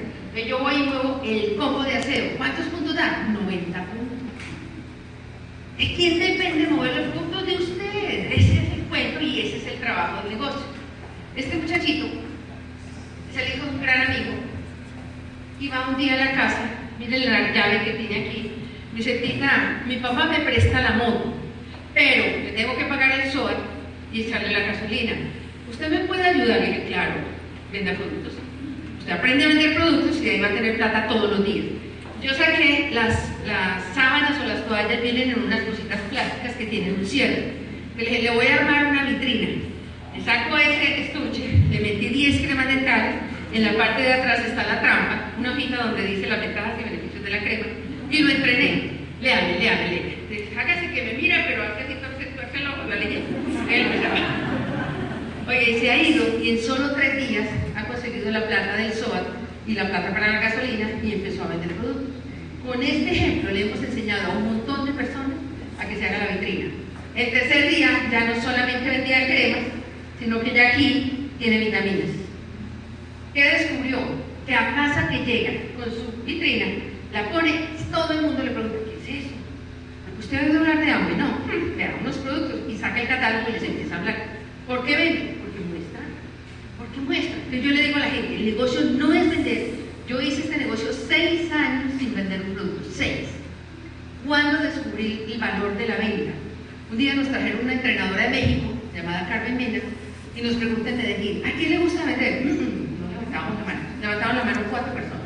[0.47, 2.36] Yo voy y muevo el combo de aseo.
[2.38, 3.27] ¿Cuántos puntos da?
[3.32, 4.17] 90 puntos.
[5.77, 8.32] ¿De quién depende mover los puntos de usted?
[8.32, 10.63] Ese es el cuento y ese es el trabajo del negocio.
[11.36, 14.34] Este muchachito hijo de un gran amigo
[15.60, 18.51] y va un día a la casa, miren la llave que tiene aquí,
[18.91, 21.34] me dice, tita, mi papá me presta la moto,
[21.95, 23.72] pero le tengo que pagar el SOAT
[24.13, 25.13] y echarle la gasolina.
[25.69, 26.62] ¿Usted me puede ayudar?
[26.63, 27.15] Y claro,
[27.71, 28.34] venda productos.
[28.99, 31.65] Usted aprende a vender productos y ahí va a tener plata todos los días.
[32.21, 36.95] Yo saqué las, las sábanas o las toallas vienen en unas cositas plásticas que tienen
[36.99, 37.52] un cierre.
[37.97, 39.49] Le dije, le voy a armar una vitrina.
[40.15, 43.15] Le saco ese estuche, le metí 10 cremas dentales,
[43.52, 46.84] en la parte de atrás está la trampa, una hojita donde dice las ventajas y
[46.84, 47.65] beneficios de la crema,
[48.10, 48.91] y lo entrené.
[49.21, 50.13] Léame, léame, léame.
[50.58, 53.62] Hágase que me mira, pero hace así, tuerce, tuerce el ojo, yo leyendo.
[53.73, 54.17] Él empezaba.
[55.47, 59.25] Oye, se ha ido y en solo tres días ha conseguido la plata del SOAT
[59.65, 62.13] y la plata para la gasolina y empezó a vender productos.
[62.63, 65.38] Con este ejemplo le hemos enseñado a un montón de personas
[65.79, 66.69] a que se haga la vitrina.
[67.15, 69.63] El tercer día ya no solamente vendía cremas,
[70.19, 72.12] sino que ya aquí tiene vitaminas.
[73.33, 73.97] ¿Qué descubrió?
[74.45, 76.67] Que a casa que llega con su vitrina,
[77.12, 77.53] la pone,
[77.91, 79.33] todo el mundo le pregunta, ¿qué es eso?
[80.19, 81.15] ¿Usted ha oído hablar de hambre?
[81.17, 81.39] No,
[81.75, 84.15] le da unos productos saca el catálogo y les empieza a hablar.
[84.67, 85.37] ¿Por qué vende?
[85.41, 86.01] Porque muestra.
[86.77, 87.35] Porque muestra.
[87.35, 89.69] Entonces yo le digo a la gente, el negocio no es vender.
[90.07, 92.89] Yo hice este negocio seis años sin vender un producto.
[92.93, 93.29] Seis.
[94.27, 96.31] ¿Cuándo descubrí el valor de la venta?
[96.91, 99.79] Un día nos trajeron una entrenadora de México, llamada Carmen Mena,
[100.35, 102.43] y nos pregunta en Medellín, ¿a quién le gusta vender?
[102.99, 103.79] No levantábamos la mano.
[104.01, 105.23] Levantaban la mano cuatro personas.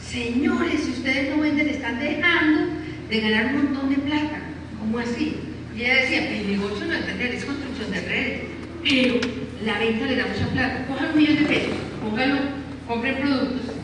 [0.00, 2.68] Señores, si ustedes no venden, están dejando
[3.08, 4.40] de ganar un montón de plata.
[4.78, 5.51] ¿Cómo así?
[5.76, 8.40] Y ella decía, el negocio no es vender, es construcción de redes.
[8.82, 9.20] Pero
[9.64, 10.86] la venta le da mucha plata.
[10.86, 12.40] Cojan un millón de pesos, pónganlo,
[12.86, 13.76] compren productos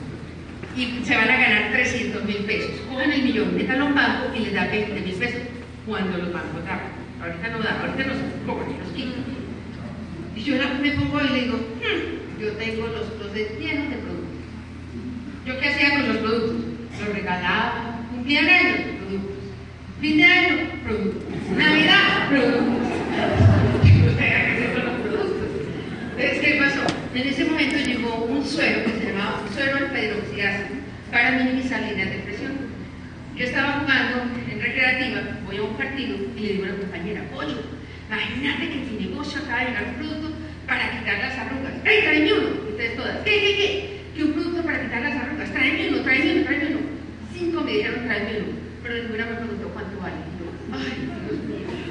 [0.76, 2.70] y se van a ganar 300 mil pesos.
[2.88, 5.40] Cojan el millón, métanlo a un banco y les da 20 mil pesos
[5.86, 6.80] cuando los bancos dan.
[7.20, 9.24] Ahorita no dan, ahorita nos cobran, los quitan.
[10.36, 14.38] Y yo me pongo y le digo, "Hmm, yo tengo los closets llenos de productos.
[15.46, 16.56] ¿Yo qué hacía con los productos?
[17.00, 18.80] Los regalaba, cumplían años.
[20.00, 21.24] Fin de año, productos.
[21.56, 22.88] Navidad, productos.
[26.16, 26.80] Entonces, ¿qué pasó?
[27.14, 30.66] En ese momento llegó un suero que se llamaba suero alfa-hidroxidasa
[31.10, 32.52] para minimizar líneas de presión.
[33.34, 37.22] Yo estaba jugando en recreativa, voy a un partido y le digo a la compañera,
[37.36, 37.56] oye,
[38.08, 40.30] imagínate que mi negocio acaba de llegar un producto
[40.68, 41.72] para quitar las arrugas.
[41.84, 42.48] ¡Ay, tráeme uno!
[42.70, 44.00] Ustedes todas, ¿qué, qué, qué?
[44.14, 45.52] Que un producto para quitar las arrugas.
[45.52, 46.80] Tráeme uno, tráeme uno, tráeme uno.
[47.34, 48.67] Cinco me dijeron, tráeme uno.
[48.82, 50.16] Pero ninguna me preguntó cuánto vale.
[50.72, 51.87] Ay, Dios mío.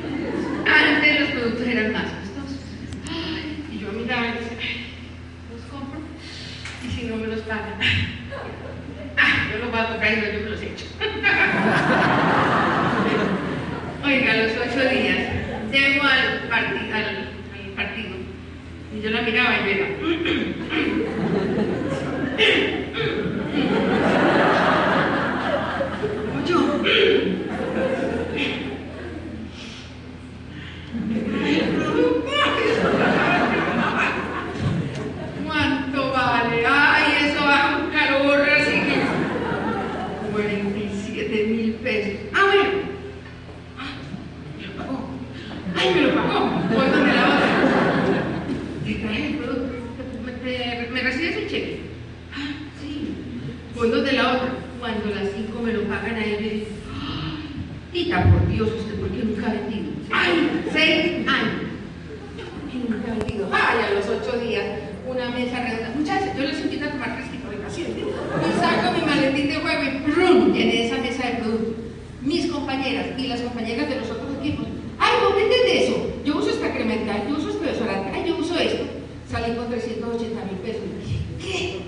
[72.68, 74.66] compañeras y las compañeras de los otros equipos,
[75.00, 78.60] ay, vos de eso, yo uso esta cremental, yo uso este desodorante, ay, yo uso
[78.60, 78.84] esto.
[79.32, 81.80] Salí con 380 mil pesos y dije, ¿qué?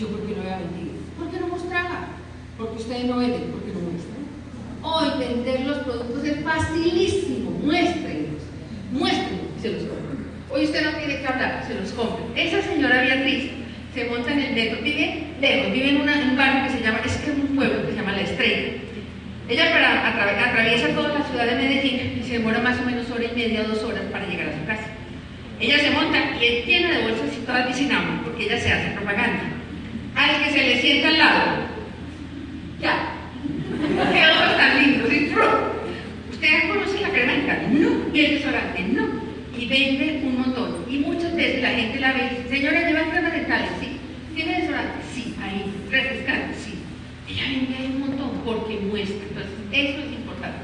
[0.00, 0.98] Yo, ¿por qué no había vendido?
[1.16, 2.08] ¿Por qué no mostraba?
[2.58, 4.26] Porque ustedes no venden, porque no muestran.
[4.82, 8.42] Hoy vender los productos es facilísimo, muéstrenlos,
[8.90, 10.18] muéstrenlos y se los compran.
[10.50, 12.26] Hoy usted no tiene que hablar, se los compran.
[12.34, 13.50] Esa señora Beatriz
[13.94, 16.82] se monta en el metro, vive lejos, vive en, una, en un barrio que se
[16.82, 18.85] llama, es que es un pueblo que se llama La Estrella
[19.48, 19.64] ella
[20.48, 23.62] atraviesa toda la ciudad de Medellín y se demora más o menos hora y media,
[23.62, 24.88] o dos horas para llegar a su casa.
[25.60, 28.90] Ella se monta y él tiene de bolsas y todas dicen porque ella se hace
[28.90, 29.44] propaganda.
[30.16, 31.44] Al que se le sienta al lado,
[32.80, 33.12] ya.
[34.12, 35.32] Qué ojos tan lindos, ¿sí?
[36.30, 37.90] ¿Usted conoce la crema de No.
[38.12, 38.82] ¿Y el restaurante?
[38.92, 39.06] No.
[39.56, 40.84] Y vende un montón.
[40.90, 43.68] Y muchas veces la gente la ve y dice, señora, ¿lleva crema de tal?
[43.80, 43.96] Sí.
[44.34, 44.92] ¿Tiene restaurante?
[45.14, 46.45] Sí, ahí, refrescante.
[47.28, 49.26] Ella vendía un montón porque muestra.
[49.26, 50.58] Entonces, eso es importante.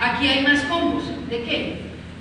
[0.00, 1.04] Aquí hay más combos.
[1.30, 1.76] ¿De qué?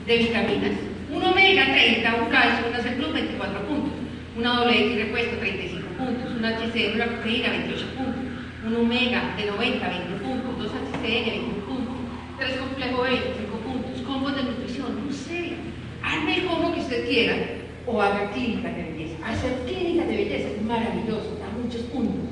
[0.05, 0.77] De vitaminas.
[1.11, 3.93] Un omega 30, un calcio, una C 24 puntos.
[4.37, 6.35] Una doble X repuesto, 35 puntos.
[6.37, 8.23] Una HCN, una proteína, 28 puntos.
[8.67, 10.57] Un omega de 90, 20 puntos.
[10.59, 11.95] Dos HCN, 21 puntos.
[12.37, 14.01] Tres complejo E, 5 puntos.
[14.05, 15.53] Combos de nutrición, no sé.
[16.03, 17.35] Hazme el combo que usted quiera
[17.87, 19.15] o haga clínicas de belleza.
[19.25, 22.28] Hacer clínicas de belleza es maravilloso, da muchos puntos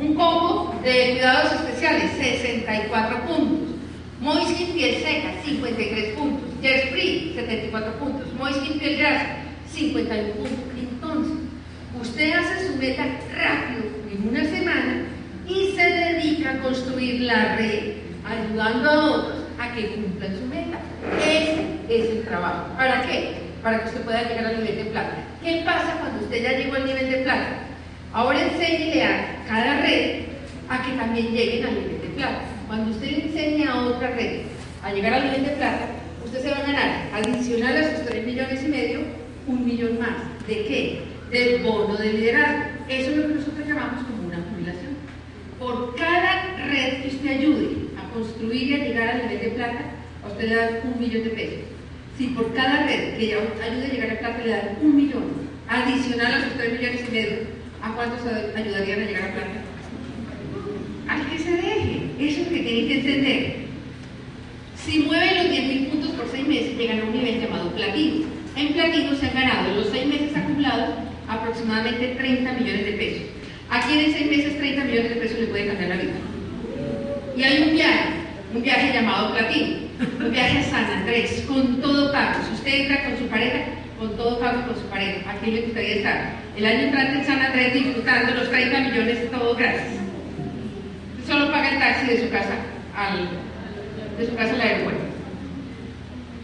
[0.00, 3.76] un combo de cuidados especiales, 64 puntos.
[4.18, 6.48] Moiskin piel seca, 53 puntos.
[6.62, 6.90] Jess
[7.34, 8.32] 74 puntos.
[8.38, 9.26] Moiskin piel grasa,
[9.70, 10.58] 51 puntos.
[10.78, 11.36] Entonces,
[12.00, 15.04] usted hace su meta rápido en una semana
[15.46, 20.78] y se dedica a construir la red, ayudando a otros a que cumplan su meta.
[21.22, 22.72] Ese es el trabajo.
[22.74, 23.34] ¿Para qué?
[23.62, 25.16] Para que usted pueda llegar al nivel de plata.
[25.44, 27.49] ¿Qué pasa cuando usted ya llegó al nivel de plata?
[28.12, 30.22] Ahora enséñele a cada red
[30.68, 32.40] a que también lleguen al nivel de plata.
[32.66, 34.42] Cuando usted enseñe a otra red
[34.82, 35.86] a llegar al nivel de plata,
[36.24, 39.00] usted se va a ganar, adicional a sus 3 millones y medio,
[39.46, 40.16] un millón más.
[40.48, 41.02] ¿De qué?
[41.30, 42.64] Del bono de liderazgo.
[42.88, 44.96] Eso es lo que nosotros llamamos como una jubilación.
[45.60, 49.84] Por cada red que usted ayude a construir y a llegar al nivel de plata,
[50.24, 51.60] a usted le dan un millón de pesos.
[52.18, 55.24] Si por cada red que ayude a llegar a plata le dan un millón,
[55.68, 58.20] adicional a sus 3 millones y medio, ¿A cuántos
[58.54, 59.60] ayudarían a llegar a plata?
[61.08, 62.10] Al que se deje.
[62.18, 63.56] Eso es lo que tienen que entender.
[64.76, 68.26] Si mueven los 10.000 puntos por 6 meses, llegan a un nivel llamado platino.
[68.56, 70.90] En platino se han ganado en los 6 meses acumulados
[71.28, 73.22] aproximadamente 30 millones de pesos.
[73.70, 76.12] ¿A quién en 6 meses 30 millones de pesos le puede cambiar la vida?
[77.36, 78.08] Y hay un viaje,
[78.54, 79.76] un viaje llamado platino,
[80.18, 82.40] un viaje a San Andrés, con todo pago.
[82.46, 83.64] Si usted entra con su pareja,
[84.00, 85.30] con todo pago con su pareja.
[85.30, 86.32] Aquí lo que ustedes están.
[86.56, 90.00] El año entrante están a tres disfrutando los 30 millones, de todo gratis.
[91.26, 92.56] Solo paga el taxi de su casa
[92.96, 93.28] al,
[94.18, 95.04] de su casa al aeropuerto.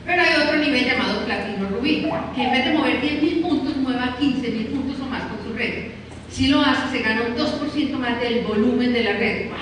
[0.04, 4.16] Pero hay otro nivel llamado platino rubí, que en vez de mover 10.000 puntos, mueva
[4.20, 5.86] 15.000 puntos o más con su red.
[6.30, 9.48] Si lo hace, se gana un 2% más del volumen de la red.
[9.48, 9.57] ¡Wow!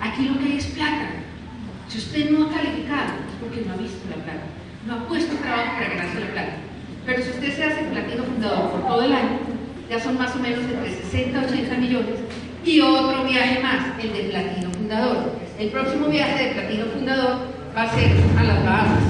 [0.00, 1.08] Aquí lo que hay es plata.
[1.88, 4.42] Si usted no ha calificado, es porque no ha visto la plata.
[4.86, 6.71] No ha puesto trabajo para ganarse la plata.
[7.04, 9.38] Pero si usted se hace platino fundador por todo el año,
[9.90, 12.14] ya son más o menos entre 60 a 80 millones.
[12.64, 15.32] Y otro viaje más, el de platino fundador.
[15.58, 17.38] El próximo viaje de platino fundador
[17.76, 19.02] va a ser a las Bahamas.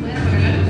[0.00, 0.68] ¿Pueden apagar la luz?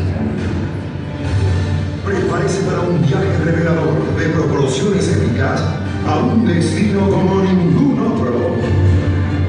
[2.06, 5.60] Prepárese para un viaje revelador de proporciones épicas
[6.06, 8.54] a un destino como ningún otro.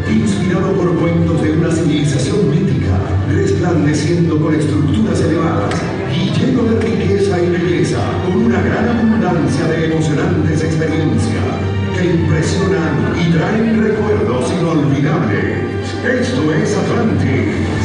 [0.09, 2.97] Inspirado por cuentos de una civilización mítica,
[3.30, 6.00] resplandeciendo con estructuras elevadas
[6.41, 11.43] lleno de riqueza y belleza, con una gran abundancia de emocionantes experiencias
[11.95, 15.61] que impresionan y traen recuerdos inolvidables.
[16.03, 17.80] Esto es Atlantic.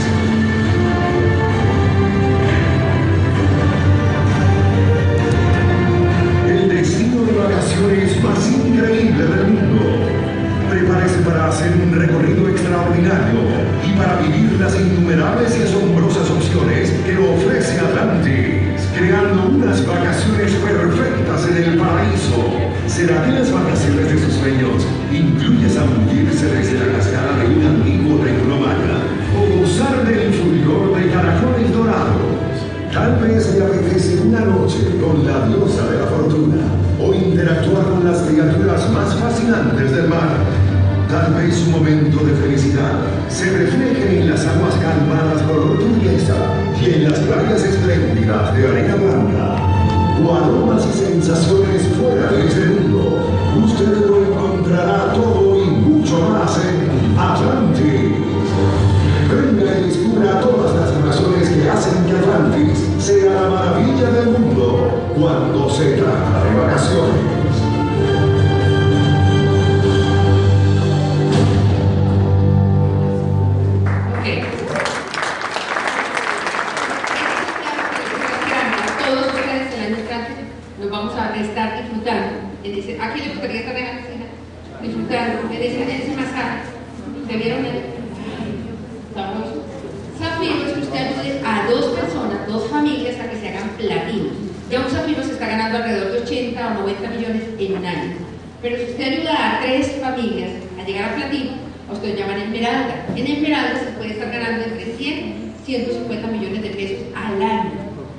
[100.86, 101.52] Llegar a platino,
[101.88, 103.06] a usted llaman Esmeralda.
[103.14, 107.72] En Esmeralda se puede estar ganando entre 100 150 millones de pesos al año.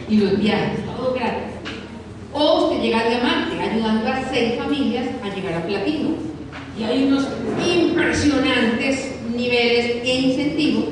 [0.09, 1.53] Y los viajes, todo gratis.
[2.33, 6.09] O usted llega a diamante, ayudando a seis familias a llegar a platino.
[6.77, 7.25] Y hay unos
[7.65, 10.85] impresionantes niveles e incentivos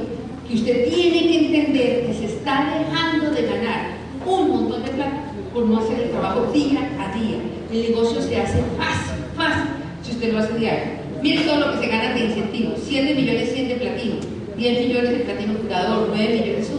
[0.47, 5.31] que usted tiene que entender que se está dejando de ganar un montón de plata
[5.53, 7.37] por no hacer el trabajo día a día.
[7.71, 9.71] El negocio se hace fácil, fácil,
[10.03, 10.94] si usted lo hace diario.
[11.25, 14.15] Mire todo lo que se gana de incentivos, 100 de millones, 100 de platino,
[14.57, 16.77] 10 millones de platino jugador, 9 millones, eso,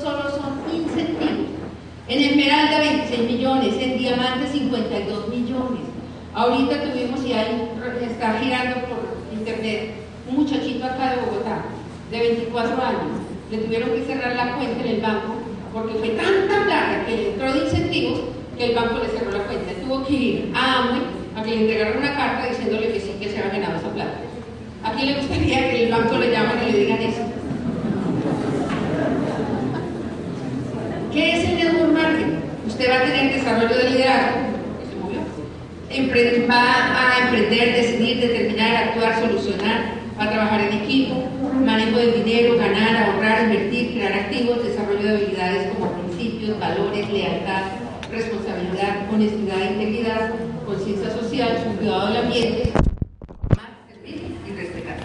[0.00, 1.50] solo son incentivos.
[2.06, 5.80] En Esmeralda 26 millones, en Diamante 52 millones.
[6.32, 7.70] Ahorita tuvimos y hay,
[8.08, 9.00] está girando por
[9.36, 9.94] internet
[10.30, 11.64] un muchachito acá de Bogotá,
[12.12, 13.18] de 24 años.
[13.50, 15.34] Le tuvieron que cerrar la cuenta en el banco
[15.74, 18.20] porque fue tanta plata que entró de incentivos
[18.56, 19.72] que el banco le cerró la cuenta.
[19.82, 23.28] Tuvo que ir a AMWE a que le entregaran una carta diciéndole que sí, que
[23.28, 24.18] se había ganado esa plata.
[24.84, 27.22] ¿A quién le gustaría que el banco le llamen y le digan eso?
[31.12, 32.34] ¿Qué es el network marketing?
[32.66, 34.48] Usted va a tener desarrollo de liderazgo.
[36.48, 41.28] Va a emprender, decidir, determinar, actuar, solucionar, va a trabajar en equipo,
[41.64, 47.62] manejo del dinero, ganar, ahorrar, invertir, crear activos, desarrollo de habilidades como principios, valores, lealtad,
[48.10, 50.30] responsabilidad, honestidad, integridad,
[50.88, 52.72] conciencia social, cuidado del ambiente,
[53.50, 54.96] amar, servir y respetar.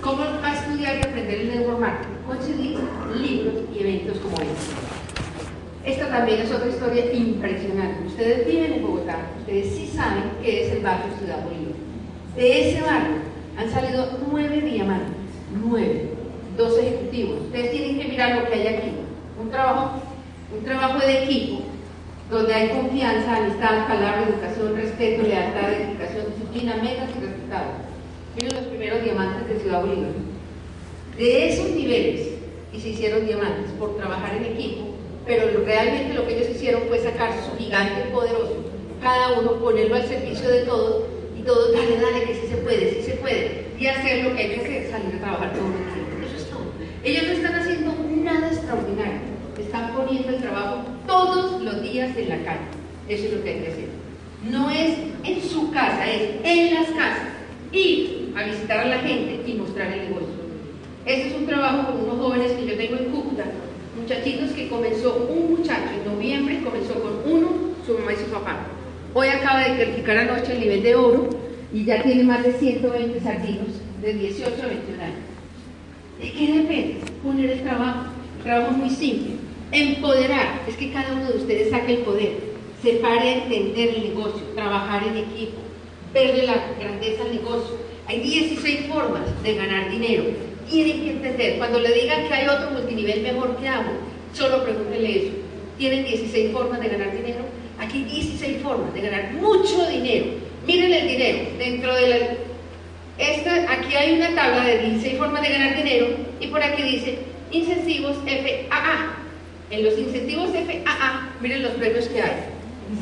[0.00, 2.14] ¿Cómo va a estudiar y aprender el network marketing?
[2.28, 2.78] Conseguir
[3.16, 4.74] libros y eventos como este.
[5.84, 8.06] Esta también es otra historia impresionante.
[8.06, 11.74] Ustedes viven en Bogotá, ustedes sí saben qué es el barrio Ciudad Bolívar.
[12.36, 13.16] De ese barrio
[13.58, 15.16] han salido nueve diamantes,
[15.60, 16.10] nueve,
[16.56, 17.40] dos ejecutivos.
[17.46, 18.90] Ustedes tienen que mirar lo que hay aquí.
[19.42, 20.02] Un trabajo,
[20.56, 21.62] un trabajo de equipo
[22.30, 27.74] donde hay confianza, amistad, palabra, educación, respeto, lealtad, dedicación, disciplina, metas y resultados.
[28.36, 30.10] Miren los primeros diamantes de Ciudad Bolívar.
[31.18, 32.28] De esos niveles,
[32.72, 34.94] y se hicieron diamantes por trabajar en equipo,
[35.26, 38.64] pero realmente lo que ellos hicieron fue sacar su gigante poderoso,
[39.02, 41.04] cada uno ponerlo al servicio de todos
[41.36, 44.42] y todos, dale, dale, que sí se puede, sí se puede, y hacer lo que
[44.42, 46.26] hay que salir a trabajar todo el tiempo.
[46.26, 46.60] Eso es todo.
[47.02, 47.90] Ellos no están haciendo
[49.70, 52.66] están poniendo el trabajo todos los días en la calle.
[53.08, 53.88] Eso es lo que hay que hacer.
[54.50, 57.28] No es en su casa, es en las casas.
[57.70, 60.40] Ir a visitar a la gente y mostrar el negocio.
[61.06, 63.44] Ese es un trabajo con unos jóvenes que yo tengo en Cúcuta,
[63.96, 67.48] muchachitos que comenzó un muchacho en noviembre, comenzó con uno,
[67.86, 68.56] su mamá y su papá.
[69.14, 71.30] Hoy acaba de calificar anoche el nivel de oro
[71.72, 73.68] y ya tiene más de 120 sardinos
[74.02, 75.16] de 18 a 21 años.
[76.20, 76.96] ¿De qué depende?
[77.22, 78.10] Poner el trabajo.
[78.42, 79.39] Trabajo es muy simple.
[79.72, 80.62] Empoderar.
[80.66, 82.50] Es que cada uno de ustedes saque el poder.
[82.82, 85.58] Se pare a entender el negocio, trabajar en equipo,
[86.14, 87.76] verle la grandeza al negocio.
[88.06, 90.24] Hay 16 formas de ganar dinero
[90.70, 93.90] tienen que entender, cuando le digan que hay otro multinivel mejor que hago,
[94.32, 95.32] solo pregúntele eso.
[95.76, 97.40] Tienen 16 formas de ganar dinero.
[97.78, 100.26] Aquí hay 16 formas de ganar mucho dinero.
[100.66, 101.38] Miren el dinero.
[101.58, 102.16] Dentro de la...
[103.18, 106.06] Esta, aquí hay una tabla de 16 formas de ganar dinero
[106.40, 107.18] y por aquí dice
[107.50, 109.19] incentivos FAA.
[109.70, 112.32] En los incentivos FAA, miren los premios que hay.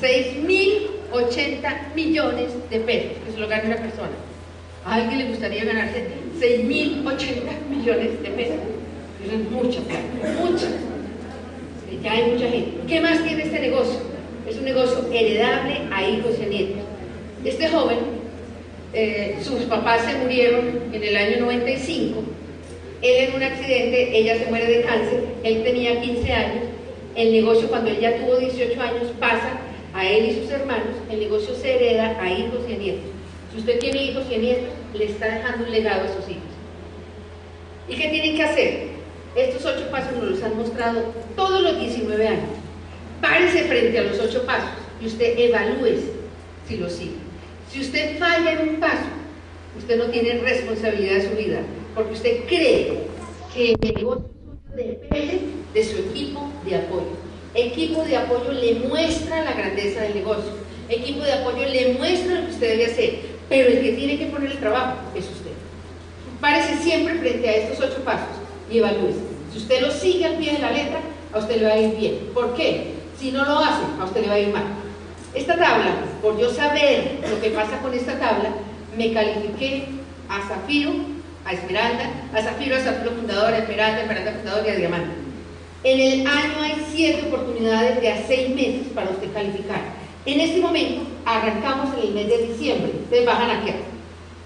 [0.01, 4.11] 6.080 millones de pesos, que se lo gana una persona.
[4.85, 6.05] ¿A alguien le gustaría ganarse
[6.39, 8.57] 6.080 millones de pesos?
[9.25, 10.67] Eso es mucha plata, mucha.
[12.03, 12.73] Ya hay mucha gente.
[12.87, 14.09] ¿Qué más tiene este negocio?
[14.49, 16.83] es un negocio heredable a hijos y a nietos.
[17.45, 17.99] Este joven,
[18.93, 22.23] eh, sus papás se murieron en el año 95,
[23.03, 26.65] él en un accidente, ella se muere de cáncer, él tenía 15 años,
[27.15, 29.61] el negocio cuando él ya tuvo 18 años pasa
[29.95, 33.11] a él y sus hermanos, el negocio se hereda a hijos y a nietos.
[33.53, 36.43] Si usted tiene hijos y nietos, le está dejando un legado a sus hijos.
[37.89, 38.89] ¿Y qué tienen que hacer?
[39.35, 42.51] Estos ocho pasos nos los han mostrado todos los 19 años.
[43.21, 44.71] Párese frente a los ocho pasos
[45.01, 46.01] y usted evalúe
[46.67, 47.17] si lo sigue.
[47.71, 49.09] Si usted falla en un paso,
[49.77, 51.61] usted no tiene responsabilidad de su vida,
[51.99, 53.01] porque usted cree
[53.53, 54.31] que el negocio
[54.77, 55.41] depende
[55.75, 57.09] de su equipo de apoyo.
[57.55, 60.53] Equipo de apoyo le muestra la grandeza del negocio.
[60.89, 63.19] Equipo de apoyo le muestra lo que usted debe hacer,
[63.49, 65.51] pero el que tiene que poner el trabajo es usted.
[66.41, 68.37] Párese siempre frente a estos ocho pasos
[68.71, 69.15] y evalúe.
[69.53, 71.01] Si usted lo sigue al pie de la letra,
[71.33, 72.19] a usted le va a ir bien.
[72.33, 72.93] ¿Por qué?
[73.19, 74.67] Si no lo hace, a usted le va a ir mal.
[75.35, 78.53] Esta tabla, por yo saber lo que pasa con esta tabla,
[78.97, 79.87] me califiqué
[80.29, 81.18] a Zafiro,
[81.49, 85.11] a Esmeralda, a Zafiro, a Zafiro fundador, a Esmeralda, Esmeralda fundador y a Diamante.
[85.83, 89.81] En el año hay siete oportunidades de a seis meses para usted calificar.
[90.27, 92.93] En este momento arrancamos en el mes de diciembre.
[93.05, 93.71] Ustedes bajan aquí.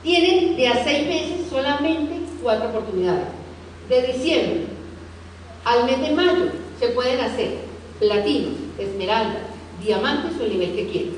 [0.04, 3.26] Tienen de a seis meses solamente cuatro oportunidades.
[3.88, 4.66] De diciembre
[5.64, 7.54] al mes de mayo se pueden hacer
[7.98, 9.40] platinos, esmeralda,
[9.82, 11.14] diamantes o el nivel que quieran.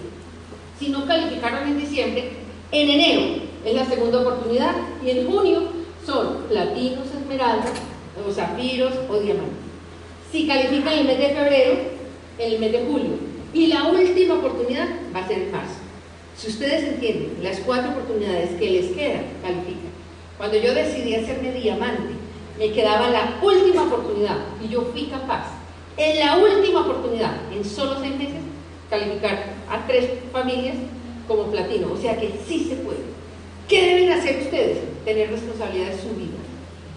[0.79, 2.31] Si no calificaron en diciembre,
[2.73, 5.63] en enero es la segunda oportunidad y en junio
[6.05, 7.73] son platinos, esmeraldas,
[8.27, 9.57] o zafiros o diamantes.
[10.31, 11.75] Si califican el mes de febrero,
[12.39, 13.35] el mes de julio.
[13.53, 15.77] Y la última oportunidad va a ser en marzo.
[16.37, 19.95] Si ustedes entienden las cuatro oportunidades que les quedan, califican.
[20.37, 22.15] Cuando yo decidí hacerme diamante,
[22.59, 25.47] me quedaba la última oportunidad y yo fui capaz,
[25.97, 28.41] en la última oportunidad, en solo seis meses,
[28.91, 30.77] calificar a tres familias
[31.29, 31.93] como platino.
[31.93, 33.15] O sea que sí se puede.
[33.69, 34.79] ¿Qué deben hacer ustedes?
[35.05, 36.37] Tener responsabilidad de su vida.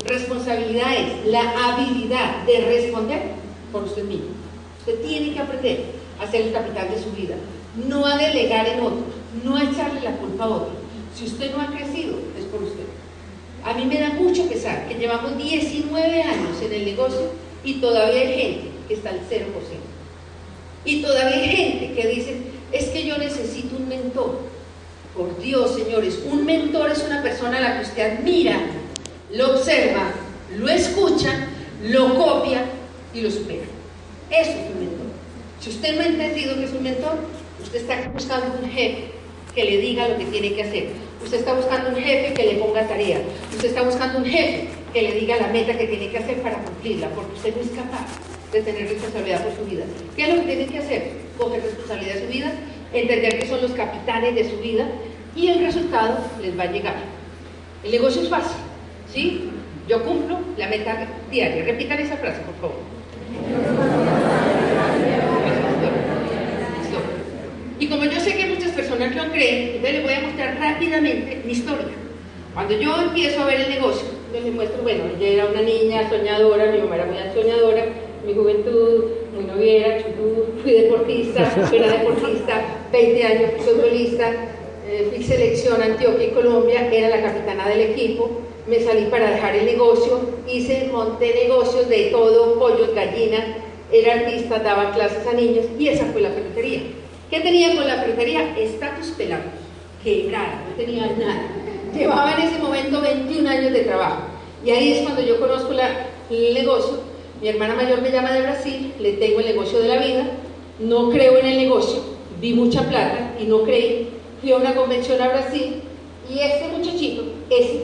[0.05, 3.22] Responsabilidad es la habilidad de responder
[3.72, 4.28] por usted mismo.
[4.80, 5.86] Usted tiene que aprender
[6.20, 7.36] a ser el capital de su vida,
[7.88, 9.03] no a delegar en otros,
[9.43, 10.78] no a echarle la culpa a otros.
[11.15, 12.84] Si usted no ha crecido, es por usted.
[13.63, 17.32] A mí me da mucho pesar que llevamos 19 años en el negocio
[17.63, 19.22] y todavía hay gente que está al 0%.
[20.86, 22.38] Y todavía hay gente que dice,
[22.72, 24.39] es que yo necesito un mentor.
[25.18, 28.59] Por Dios, señores, un mentor es una persona a la que usted admira,
[29.34, 30.11] lo observa,
[30.55, 31.47] lo escucha,
[31.84, 32.65] lo copia
[33.15, 33.63] y lo supera.
[34.30, 35.07] Eso es un mentor.
[35.59, 37.18] Si usted no ha entendido que es un mentor,
[37.63, 39.05] usted está buscando un jefe
[39.55, 40.89] que le diga lo que tiene que hacer.
[41.24, 43.20] Usted está buscando un jefe que le ponga tarea.
[43.51, 46.57] Usted está buscando un jefe que le diga la meta que tiene que hacer para
[46.63, 48.05] cumplirla, porque usted no es capaz
[48.51, 49.84] de tener responsabilidad por su vida.
[50.15, 51.11] ¿Qué es lo que tiene que hacer?
[51.39, 52.51] Coger responsabilidad de su vida,
[52.93, 54.88] entender que son los capitanes de su vida
[55.35, 56.95] y el resultado les va a llegar.
[57.83, 58.57] El negocio es fácil,
[59.13, 59.49] ¿sí?
[59.88, 61.63] Yo cumplo la meta diaria.
[61.63, 62.77] Repitan esa frase, por favor.
[67.79, 71.41] Y como yo sé que muchas personas no creen, entonces les voy a mostrar rápidamente
[71.45, 71.93] mi historia.
[72.53, 76.71] Cuando yo empiezo a ver el negocio, les muestro, bueno, yo era una niña soñadora,
[76.71, 77.85] mi mamá era muy soñadora,
[78.25, 79.05] mi juventud,
[79.38, 79.99] muy noviera,
[80.63, 82.61] fui deportista, era deportista,
[82.91, 84.31] 20 años fui futbolista,
[84.88, 89.55] eh, fui selección Antioquia y Colombia, era la capitana del equipo, me salí para dejar
[89.55, 93.45] el negocio, hice, monté negocios de todo, pollos, gallinas,
[93.91, 96.81] era artista, daba clases a niños y esa fue la peluquería.
[97.29, 98.57] ¿Qué tenía con la peluquería?
[98.57, 99.43] Estatus pelado,
[100.03, 101.43] quebrada, no tenía nada.
[101.93, 104.23] Llevaba en ese momento 21 años de trabajo.
[104.65, 107.16] Y ahí es cuando yo conozco el negocio.
[107.41, 110.25] Mi hermana mayor me llama de Brasil, le tengo el negocio de la vida,
[110.79, 112.01] no creo en el negocio,
[112.41, 114.09] vi mucha plata y no creí.
[114.41, 115.81] Fui a una convención a Brasil
[116.29, 117.83] y este muchachito, ese,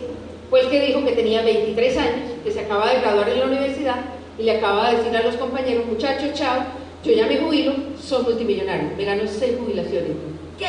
[0.50, 3.46] fue el que dijo que tenía 23 años, que se acaba de graduar en la
[3.46, 3.96] universidad
[4.40, 6.64] y le acaba de decir a los compañeros, muchachos, chao,
[7.04, 10.12] yo ya me jubilo, soy multimillonario, me gano seis jubilaciones.
[10.58, 10.68] ¿Qué?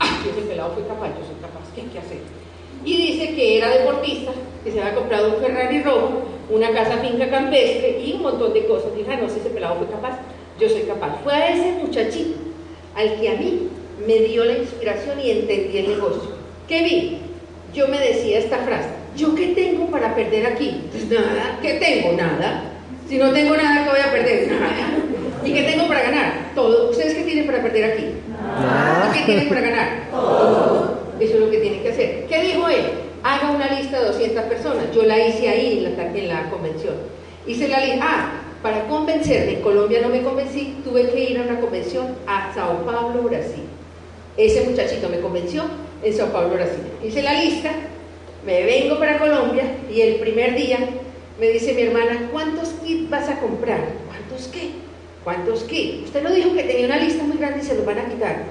[0.00, 2.18] Ah, ese pelado fue capaz, yo soy capaz, ¿qué hay que hacer?
[2.84, 4.32] Y dice que era deportista,
[4.68, 8.66] que se había comprado un Ferrari rojo, una casa finca campestre y un montón de
[8.66, 8.94] cosas.
[8.94, 10.18] Dije, ah, no, si ese pelado fue capaz,
[10.60, 11.20] yo soy capaz.
[11.24, 12.38] Fue a ese muchachito
[12.94, 13.68] al que a mí
[14.06, 16.30] me dio la inspiración y entendí el negocio.
[16.68, 17.18] ¿Qué vi?
[17.74, 20.82] Yo me decía esta frase, ¿yo qué tengo para perder aquí?
[20.90, 22.12] Pues nada, ¿qué tengo?
[22.16, 22.64] Nada.
[23.08, 24.48] Si no tengo nada, ¿qué voy a perder?
[24.48, 24.98] Nada.
[25.44, 26.52] ¿Y qué tengo para ganar?
[26.54, 26.90] Todo.
[26.90, 28.04] ¿Ustedes qué tienen para perder aquí?
[28.04, 29.88] ¿Y qué tienen para ganar?
[30.10, 30.98] Todo.
[31.20, 32.26] Eso es lo que tienen que hacer.
[32.28, 33.07] ¿Qué dijo él?
[33.22, 34.94] Haga una lista de 200 personas.
[34.94, 36.94] Yo la hice ahí en la, en la convención.
[37.46, 38.00] Hice la lista.
[38.02, 42.52] Ah, para convencerme, en Colombia no me convencí, tuve que ir a una convención a
[42.52, 43.62] Sao Paulo, Brasil.
[44.36, 45.62] Ese muchachito me convenció
[46.02, 46.82] en Sao Paulo, Brasil.
[47.04, 47.70] Hice la lista,
[48.44, 50.78] me vengo para Colombia y el primer día
[51.38, 53.80] me dice mi hermana, ¿cuántos kits vas a comprar?
[54.08, 54.70] ¿Cuántos qué?
[55.22, 56.06] ¿Cuántos kits?
[56.06, 58.44] Usted no dijo que tenía una lista muy grande y se los van a quitar.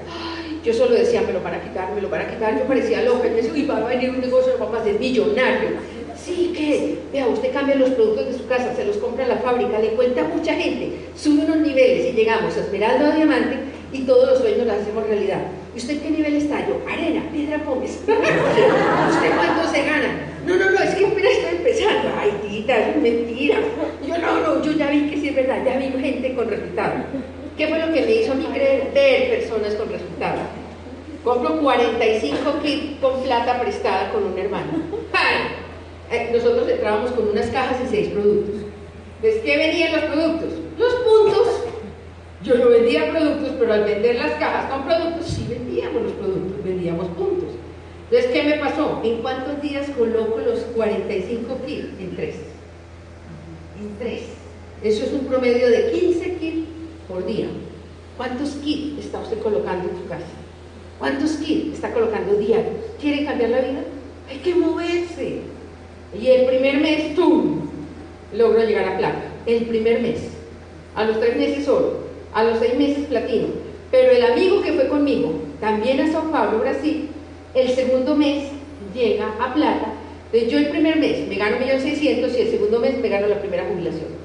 [0.68, 2.58] Yo solo decía, me lo van a quitar, me lo van quitar.
[2.58, 3.26] Yo parecía loca.
[3.26, 5.70] Yo decía, uy, va a venir un negocio, vamos a millonario.
[6.14, 9.36] Sí, que, vea, usted cambia los productos de su casa, se los compra a la
[9.36, 13.56] fábrica, le cuenta a mucha gente, sube unos niveles y llegamos a Esmeralda o Diamante
[13.92, 15.40] y todos los sueños los hacemos realidad.
[15.74, 16.60] ¿Y usted qué nivel está?
[16.68, 17.92] Yo, arena, piedra, pómez.
[18.06, 20.20] ¿Usted cuánto se gana?
[20.44, 22.10] No, no, no, es que apenas estoy empezando.
[22.18, 23.58] Ay, tita, es mentira.
[24.06, 27.04] Yo, no, no, yo ya vi que sí es verdad, ya vi gente con resultados.
[27.58, 28.92] ¿Qué fue lo que me hizo a mí creer?
[28.94, 30.42] Ver personas con resultados.
[31.24, 34.70] Compro 45 kits con plata prestada con un hermano.
[36.10, 38.62] Eh, nosotros entrábamos con unas cajas y seis productos.
[39.20, 40.52] ¿De qué venían los productos?
[40.78, 41.64] Los puntos.
[42.44, 46.64] Yo no vendía productos, pero al vender las cajas con productos, sí vendíamos los productos,
[46.64, 47.50] vendíamos puntos.
[48.04, 49.02] Entonces, ¿qué me pasó?
[49.04, 51.88] ¿En cuántos días coloco los 45 kits?
[52.00, 52.36] En tres.
[53.78, 54.22] En tres.
[54.82, 56.67] Eso es un promedio de 15 kits
[57.08, 57.46] por día.
[58.16, 60.26] ¿Cuántos kits está usted colocando en su casa?
[60.98, 62.74] ¿Cuántos kits está colocando diarios?
[63.00, 63.84] ¿Quiere cambiar la vida?
[64.28, 65.40] Hay que moverse.
[66.20, 67.68] Y el primer mes, ¡tum!
[68.34, 69.22] Logro llegar a plata.
[69.46, 70.20] El primer mes.
[70.94, 72.08] A los tres meses oro.
[72.34, 73.48] A los seis meses platino.
[73.90, 77.08] Pero el amigo que fue conmigo, también a Sao Paulo, Brasil,
[77.54, 78.48] el segundo mes
[78.94, 79.94] llega a plata.
[80.26, 83.40] Entonces yo el primer mes me gano 1.600.000 y el segundo mes me gano la
[83.40, 84.17] primera jubilación.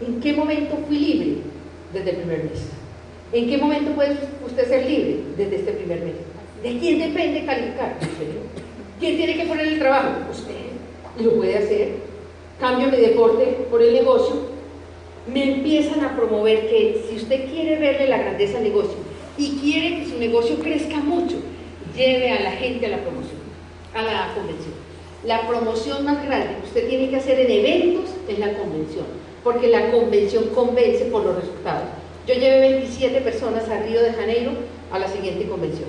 [0.00, 1.36] ¿En qué momento fui libre?
[1.92, 2.68] Desde el primer mes.
[3.32, 5.18] ¿En qué momento puede usted ser libre?
[5.36, 6.14] Desde este primer mes.
[6.62, 7.98] ¿De quién depende calificar?
[8.98, 10.08] ¿Quién tiene que poner el trabajo?
[10.30, 10.54] Usted.
[11.18, 11.88] Y lo puede hacer.
[12.58, 14.50] Cambio mi deporte por el negocio.
[15.32, 18.96] Me empiezan a promover que si usted quiere verle la grandeza al negocio
[19.36, 21.36] y quiere que su negocio crezca mucho,
[21.94, 23.40] lleve a la gente a la promoción,
[23.94, 24.74] a la convención.
[25.24, 29.04] La promoción más grande que usted tiene que hacer en eventos es la convención,
[29.42, 31.88] porque la convención convence por los resultados.
[32.26, 34.52] Yo llevé 27 personas a Río de Janeiro
[34.92, 35.88] a la siguiente convención.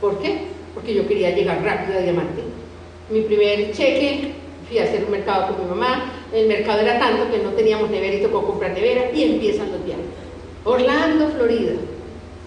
[0.00, 0.46] ¿Por qué?
[0.74, 2.42] Porque yo quería llegar rápido a Diamante.
[3.10, 4.32] Mi primer cheque,
[4.68, 7.90] fui a hacer un mercado con mi mamá, el mercado era tanto que no teníamos
[7.90, 10.04] nevera y tocó comprar nevera y empiezan los viajes.
[10.64, 11.72] Orlando, Florida.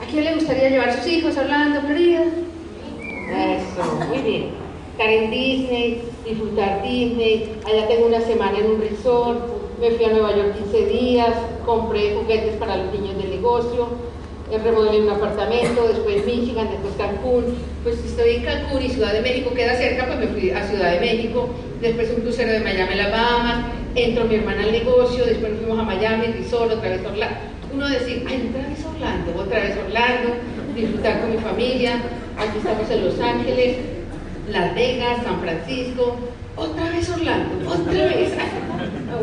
[0.02, 2.24] ¿A quién le gustaría llevar sus hijos a Orlando, Florida?
[3.30, 4.50] Eso, muy bien.
[4.92, 7.52] Estar en Disney, disfrutar Disney.
[7.66, 9.65] Allá tengo una semana en un resort.
[9.80, 11.34] Me fui a Nueva York 15 días.
[11.66, 13.90] Compré juguetes para los niños del negocio.
[14.64, 15.88] Remodelé un apartamento.
[15.88, 17.56] Después Michigan, después Cancún.
[17.84, 20.92] Pues estoy en Cancún y Ciudad de México queda cerca, pues me fui a Ciudad
[20.92, 21.50] de México.
[21.82, 23.72] Después un crucero de Miami, Alabama.
[23.96, 25.26] Entró mi hermana al negocio.
[25.26, 27.38] Después nos fuimos a Miami, resort, otra vez a Orlando.
[27.74, 30.30] Uno decir, ay, otra vez Orlando, otra vez Orlando.
[30.76, 32.02] Disfrutar con mi familia
[32.38, 33.78] aquí estamos en Los Ángeles,
[34.50, 36.16] Las Vegas, San Francisco,
[36.56, 38.34] otra vez Orlando, otra vez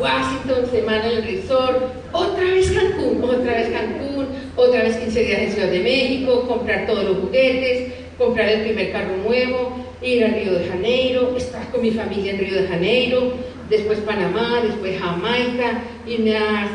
[0.01, 1.83] Washington, semana en el resort,
[2.13, 4.27] otra vez Cancún, otra vez Cancún,
[4.57, 8.93] otra vez 15 días en Ciudad de México, comprar todos los juguetes, comprar el primer
[8.93, 13.33] carro nuevo, ir a Río de Janeiro, estar con mi familia en Río de Janeiro,
[13.69, 16.69] después Panamá, después Jamaica, irme a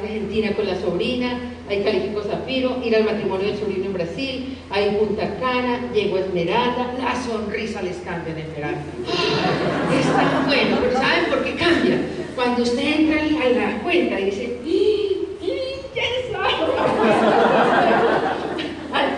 [0.00, 1.38] Argentina con la sobrina,
[1.70, 6.94] ahí calificó Zafiro, ir al matrimonio del sobrino en Brasil, en Punta Cana, llegó Esmeralda,
[6.98, 8.82] la sonrisa les cambia de Esmeralda.
[10.00, 11.98] Está bueno, pero ¿saben por qué cambia?
[12.34, 16.30] Cuando usted entra a la cuenta y dice, ¿qué es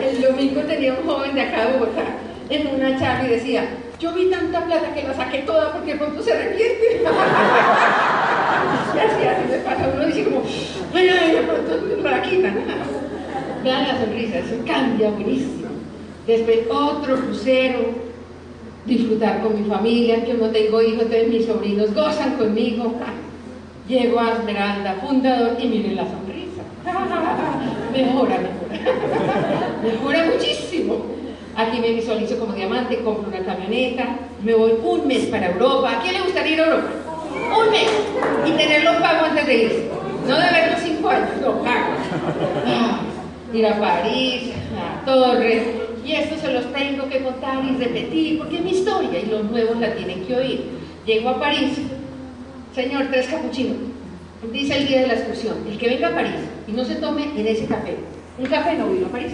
[0.13, 2.05] El domingo tenía un joven de acá de Bogotá
[2.51, 6.23] en una charla y decía, yo vi tanta plata que la saqué toda porque pronto
[6.23, 7.03] se arrepiente.
[8.95, 10.43] y así, así me pasa, uno dice como,
[10.95, 12.53] ay, ay, de pronto la quita.
[13.65, 15.69] Vean la sonrisa, eso cambia buenísimo.
[16.27, 17.81] Después otro crucero,
[18.87, 22.95] disfrutar con mi familia, yo no tengo hijos, entonces mis sobrinos gozan conmigo.
[23.89, 26.63] Llego a Esmeralda, fundador, y miren la sonrisa.
[27.93, 29.77] mejora, mejora.
[29.83, 31.13] mejora muchísimo.
[31.55, 35.99] Aquí me visualizo como diamante, compro una camioneta, me voy un mes para Europa.
[35.99, 36.89] ¿A quién le gustaría ir a Europa?
[37.59, 37.91] Un mes.
[38.47, 39.89] Y tenerlo pago antes de irse.
[40.27, 41.95] No de verlo cinco años, lo pago.
[42.67, 43.01] Ah,
[43.53, 45.63] ir a París, a Torres.
[46.05, 49.45] Y esto se los tengo que contar y repetir porque es mi historia y los
[49.45, 50.71] nuevos la tienen que oír.
[51.07, 51.79] Llego a París.
[52.75, 53.77] Señor, tres capuchinos.
[54.51, 57.31] Dice el día de la excursión, el que venga a París y no se tome
[57.37, 57.97] en ese café.
[58.39, 59.33] Un café no vino a París.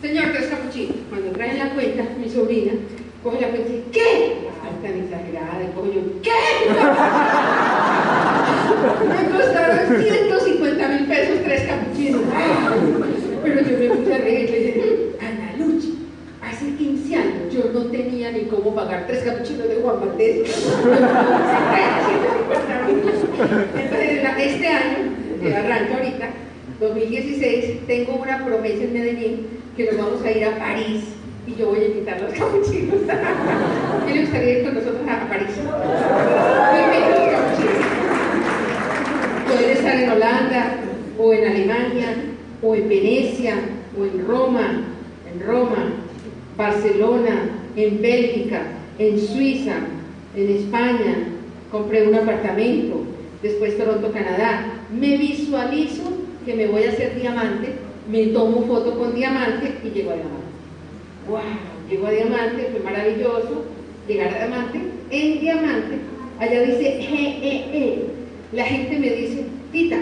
[0.00, 0.96] Señor, tres capuchinos.
[1.10, 2.72] Cuando traen la cuenta, mi sobrina
[3.22, 4.48] coge la cuenta y dice, ¿qué?
[4.62, 5.62] Ay, tan exagerada.
[5.62, 6.30] Y coge yo, ¿qué?
[8.78, 12.22] Me costaron 150 mil pesos, tres capuchinos.
[13.42, 15.88] Pero yo me puse a reír y le dije, Ana Lucha,
[16.42, 19.96] hace 15 años yo no tenía ni cómo pagar tres capuchinos de Juan.
[20.18, 20.48] Entonces,
[24.38, 24.96] este año,
[25.40, 26.28] que arranca ahorita,
[26.80, 31.04] 2016, tengo una promesa en Medellín que nos vamos a ir a París
[31.46, 32.96] y yo voy a invitar los capuchinos.
[34.06, 35.48] ¿Qué le gustaría ir con nosotros a París?
[39.48, 40.76] Pueden estar en Holanda,
[41.18, 42.14] o en Alemania,
[42.60, 43.54] o en Venecia,
[43.98, 44.84] o en Roma,
[45.32, 45.90] en Roma,
[46.54, 48.60] Barcelona, en Bélgica,
[48.98, 49.76] en Suiza,
[50.36, 51.14] en España.
[51.72, 53.00] Compré un apartamento,
[53.42, 54.66] después Toronto, Canadá.
[54.92, 56.02] Me visualizo
[56.44, 57.72] que me voy a hacer diamante,
[58.10, 60.38] me tomo foto con diamante y llego a diamante.
[61.26, 61.40] ¡Wow!
[61.88, 63.64] Llego a diamante, fue maravilloso
[64.06, 64.78] llegar a diamante.
[65.10, 65.96] En diamante,
[66.38, 68.17] allá dice GEE.
[68.52, 69.98] La gente me dice, Tita,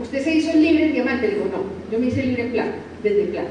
[0.00, 1.28] ¿usted se hizo libre en diamante?
[1.28, 3.50] Le digo, no, yo me hice libre en plata, desde plata.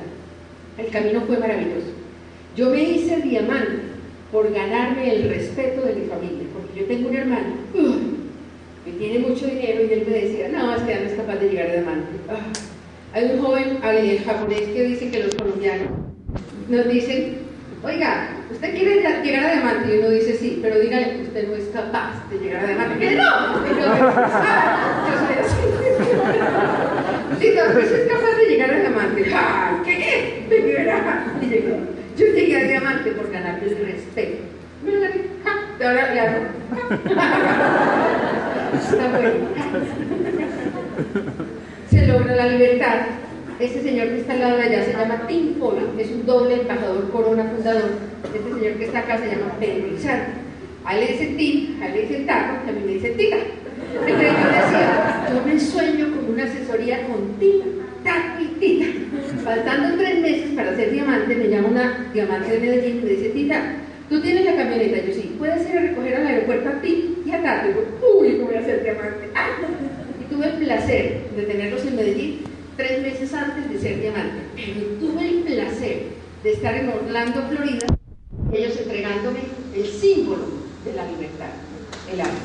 [0.77, 1.91] El camino fue maravilloso.
[2.55, 3.89] Yo me hice diamante
[4.31, 7.53] por ganarme el respeto de mi familia, porque yo tengo un hermano
[8.85, 11.49] que tiene mucho dinero y él me decía, no, es que no es capaz de
[11.49, 12.07] llegar a diamante.
[12.29, 12.47] Ah,
[13.13, 15.89] hay un joven el japonés que dice que los colombianos
[16.69, 17.48] nos dicen,
[17.83, 19.95] oiga, ¿usted quiere llegar a diamante?
[19.95, 22.99] Y uno dice sí, pero dígale que usted no es capaz de llegar a diamante.
[22.99, 23.23] ¿Qué no?
[27.39, 29.31] Y yo, soy es capaz de llegar a diamante.
[29.33, 30.45] ¡Ah, ¿Qué?
[30.49, 30.55] Me
[31.45, 31.75] Y llegué.
[32.17, 34.43] Yo llegué a diamante por ganarme el respeto.
[34.83, 35.11] Mira,
[35.81, 36.39] ahora le hago.
[38.73, 39.31] Está bueno.
[41.89, 43.05] Se logra la libertad
[43.59, 46.61] este señor que está al lado de allá se llama Tim Foley, es un doble
[46.61, 47.91] embajador corona fundador.
[48.23, 50.33] Este señor que está acá se llama Pedro Lizardo.
[50.85, 53.09] A él le dice Tim, a él le dice Taco, y a mí me dice
[53.09, 53.35] Tita.
[53.35, 57.59] Entonces yo decía, yo me sueño con una asesoría con Tim,
[58.03, 58.85] Taco y Tita.
[59.43, 63.29] Faltando tres meses para ser diamante, me llama una diamante de Medellín y me dice,
[63.29, 63.61] Tita,
[64.07, 65.05] ¿tú tienes la camioneta?
[65.05, 67.69] Yo sí, ¿puedes ir a recoger al aeropuerto a ti y a Tato?
[67.69, 69.27] Y yo, uy, ¿cómo voy a ser diamante?
[70.21, 72.38] Y tuve el placer de tenerlos en Medellín
[72.79, 74.39] tres meses antes de ser diamante.
[74.55, 76.03] Pero tuve el placer
[76.41, 77.85] de estar en Orlando, Florida,
[78.53, 79.39] ellos entregándome
[79.75, 80.45] el símbolo
[80.85, 81.49] de la libertad,
[82.09, 82.37] el arte.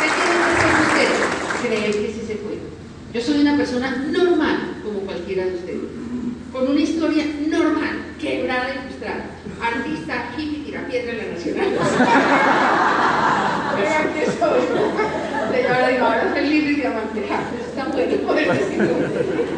[0.00, 1.18] ¿Qué tienen que hacer ustedes?
[1.66, 2.60] Creer que sí se puede.
[3.12, 5.80] Yo soy una persona normal, como cualquiera de ustedes,
[6.52, 9.24] con una historia normal, quebrada y frustrada.
[9.60, 11.68] Artista, hippie, tirapiedra en la nacional.
[13.80, 14.60] vean que soy.
[15.62, 17.20] Yo ahora digo, ahora soy libre y diamante.
[17.68, 18.94] Está bueno poder decirlo.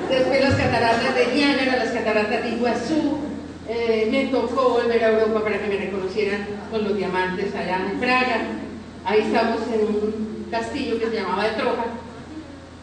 [0.08, 3.18] Después las cataratas de Niágara, las cataratas de Iguazú.
[3.68, 8.00] Eh, me tocó volver a Europa para que me reconocieran con los diamantes allá en
[8.00, 8.40] Praga.
[9.04, 11.84] Ahí estamos en un castillo que se llamaba de Troja.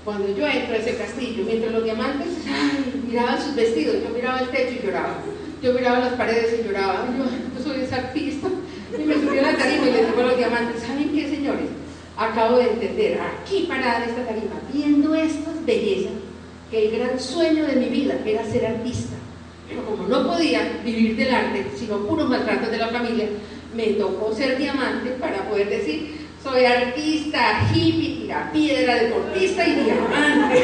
[0.06, 4.40] Cuando yo entro a ese castillo, mientras los diamantes ay, miraban sus vestidos, yo miraba
[4.40, 5.16] el techo y lloraba.
[5.62, 7.06] Yo miraba las paredes y lloraba.
[7.18, 8.48] Yo, yo soy ese artista
[8.98, 11.68] y me subió a la tarima y le digo a los diamantes, ¿saben qué, señores?
[12.98, 16.14] Entender, aquí parada en esta tarima, viendo estas bellezas,
[16.72, 19.16] que el gran sueño de mi vida era ser artista.
[19.70, 23.28] Pero como no podía vivir del arte, sino puros maltratos de la familia,
[23.76, 30.64] me tocó ser diamante para poder decir, soy artista, hippie, tira piedra, deportista y diamante.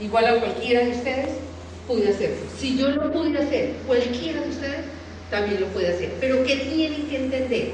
[0.00, 1.28] igual a cualquiera de ustedes,
[1.86, 2.36] pude hacerlo.
[2.58, 4.80] Si yo lo pude hacer, cualquiera de ustedes
[5.30, 6.12] también lo puede hacer.
[6.20, 7.70] Pero ¿qué tienen que entender?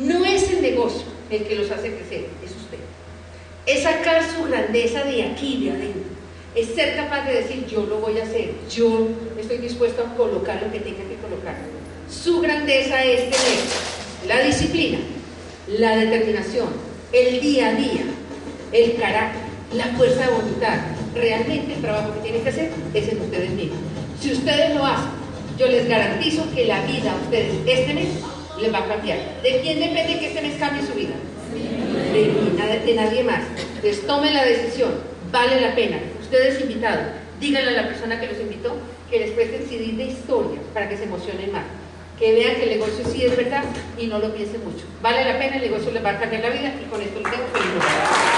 [0.00, 2.78] No es el negocio el que los hace crecer, es usted.
[3.66, 6.18] Es sacar su grandeza de aquí, de adentro.
[6.54, 9.08] Es ser capaz de decir, yo lo voy a hacer, yo
[9.38, 11.56] estoy dispuesto a colocar lo que tenga que colocar.
[12.10, 13.58] Su grandeza es tener
[14.26, 14.98] la disciplina,
[15.68, 16.68] la determinación,
[17.12, 18.04] el día a día,
[18.72, 19.42] el carácter,
[19.74, 20.78] la fuerza de voluntad.
[21.14, 23.78] Realmente el trabajo que tienen que hacer es en ustedes mismos.
[24.20, 25.10] Si ustedes lo hacen,
[25.58, 28.08] yo les garantizo que la vida a ustedes este mes
[28.60, 29.18] les va a cambiar.
[29.42, 31.14] ¿De quién depende que este mes cambie su vida?
[32.12, 33.42] De nadie más.
[33.76, 34.90] Entonces tomen la decisión,
[35.32, 35.98] vale la pena.
[36.20, 37.06] Ustedes invitados,
[37.40, 38.76] díganle a la persona que los invitó
[39.10, 41.64] que les presten CD de historias para que se emocionen más.
[42.18, 43.64] Que vean que el negocio sí es verdad
[43.96, 44.84] y no lo piensen mucho.
[45.00, 47.30] Vale la pena, el negocio les va a cambiar la vida y con esto les
[47.30, 47.82] tengo feliz.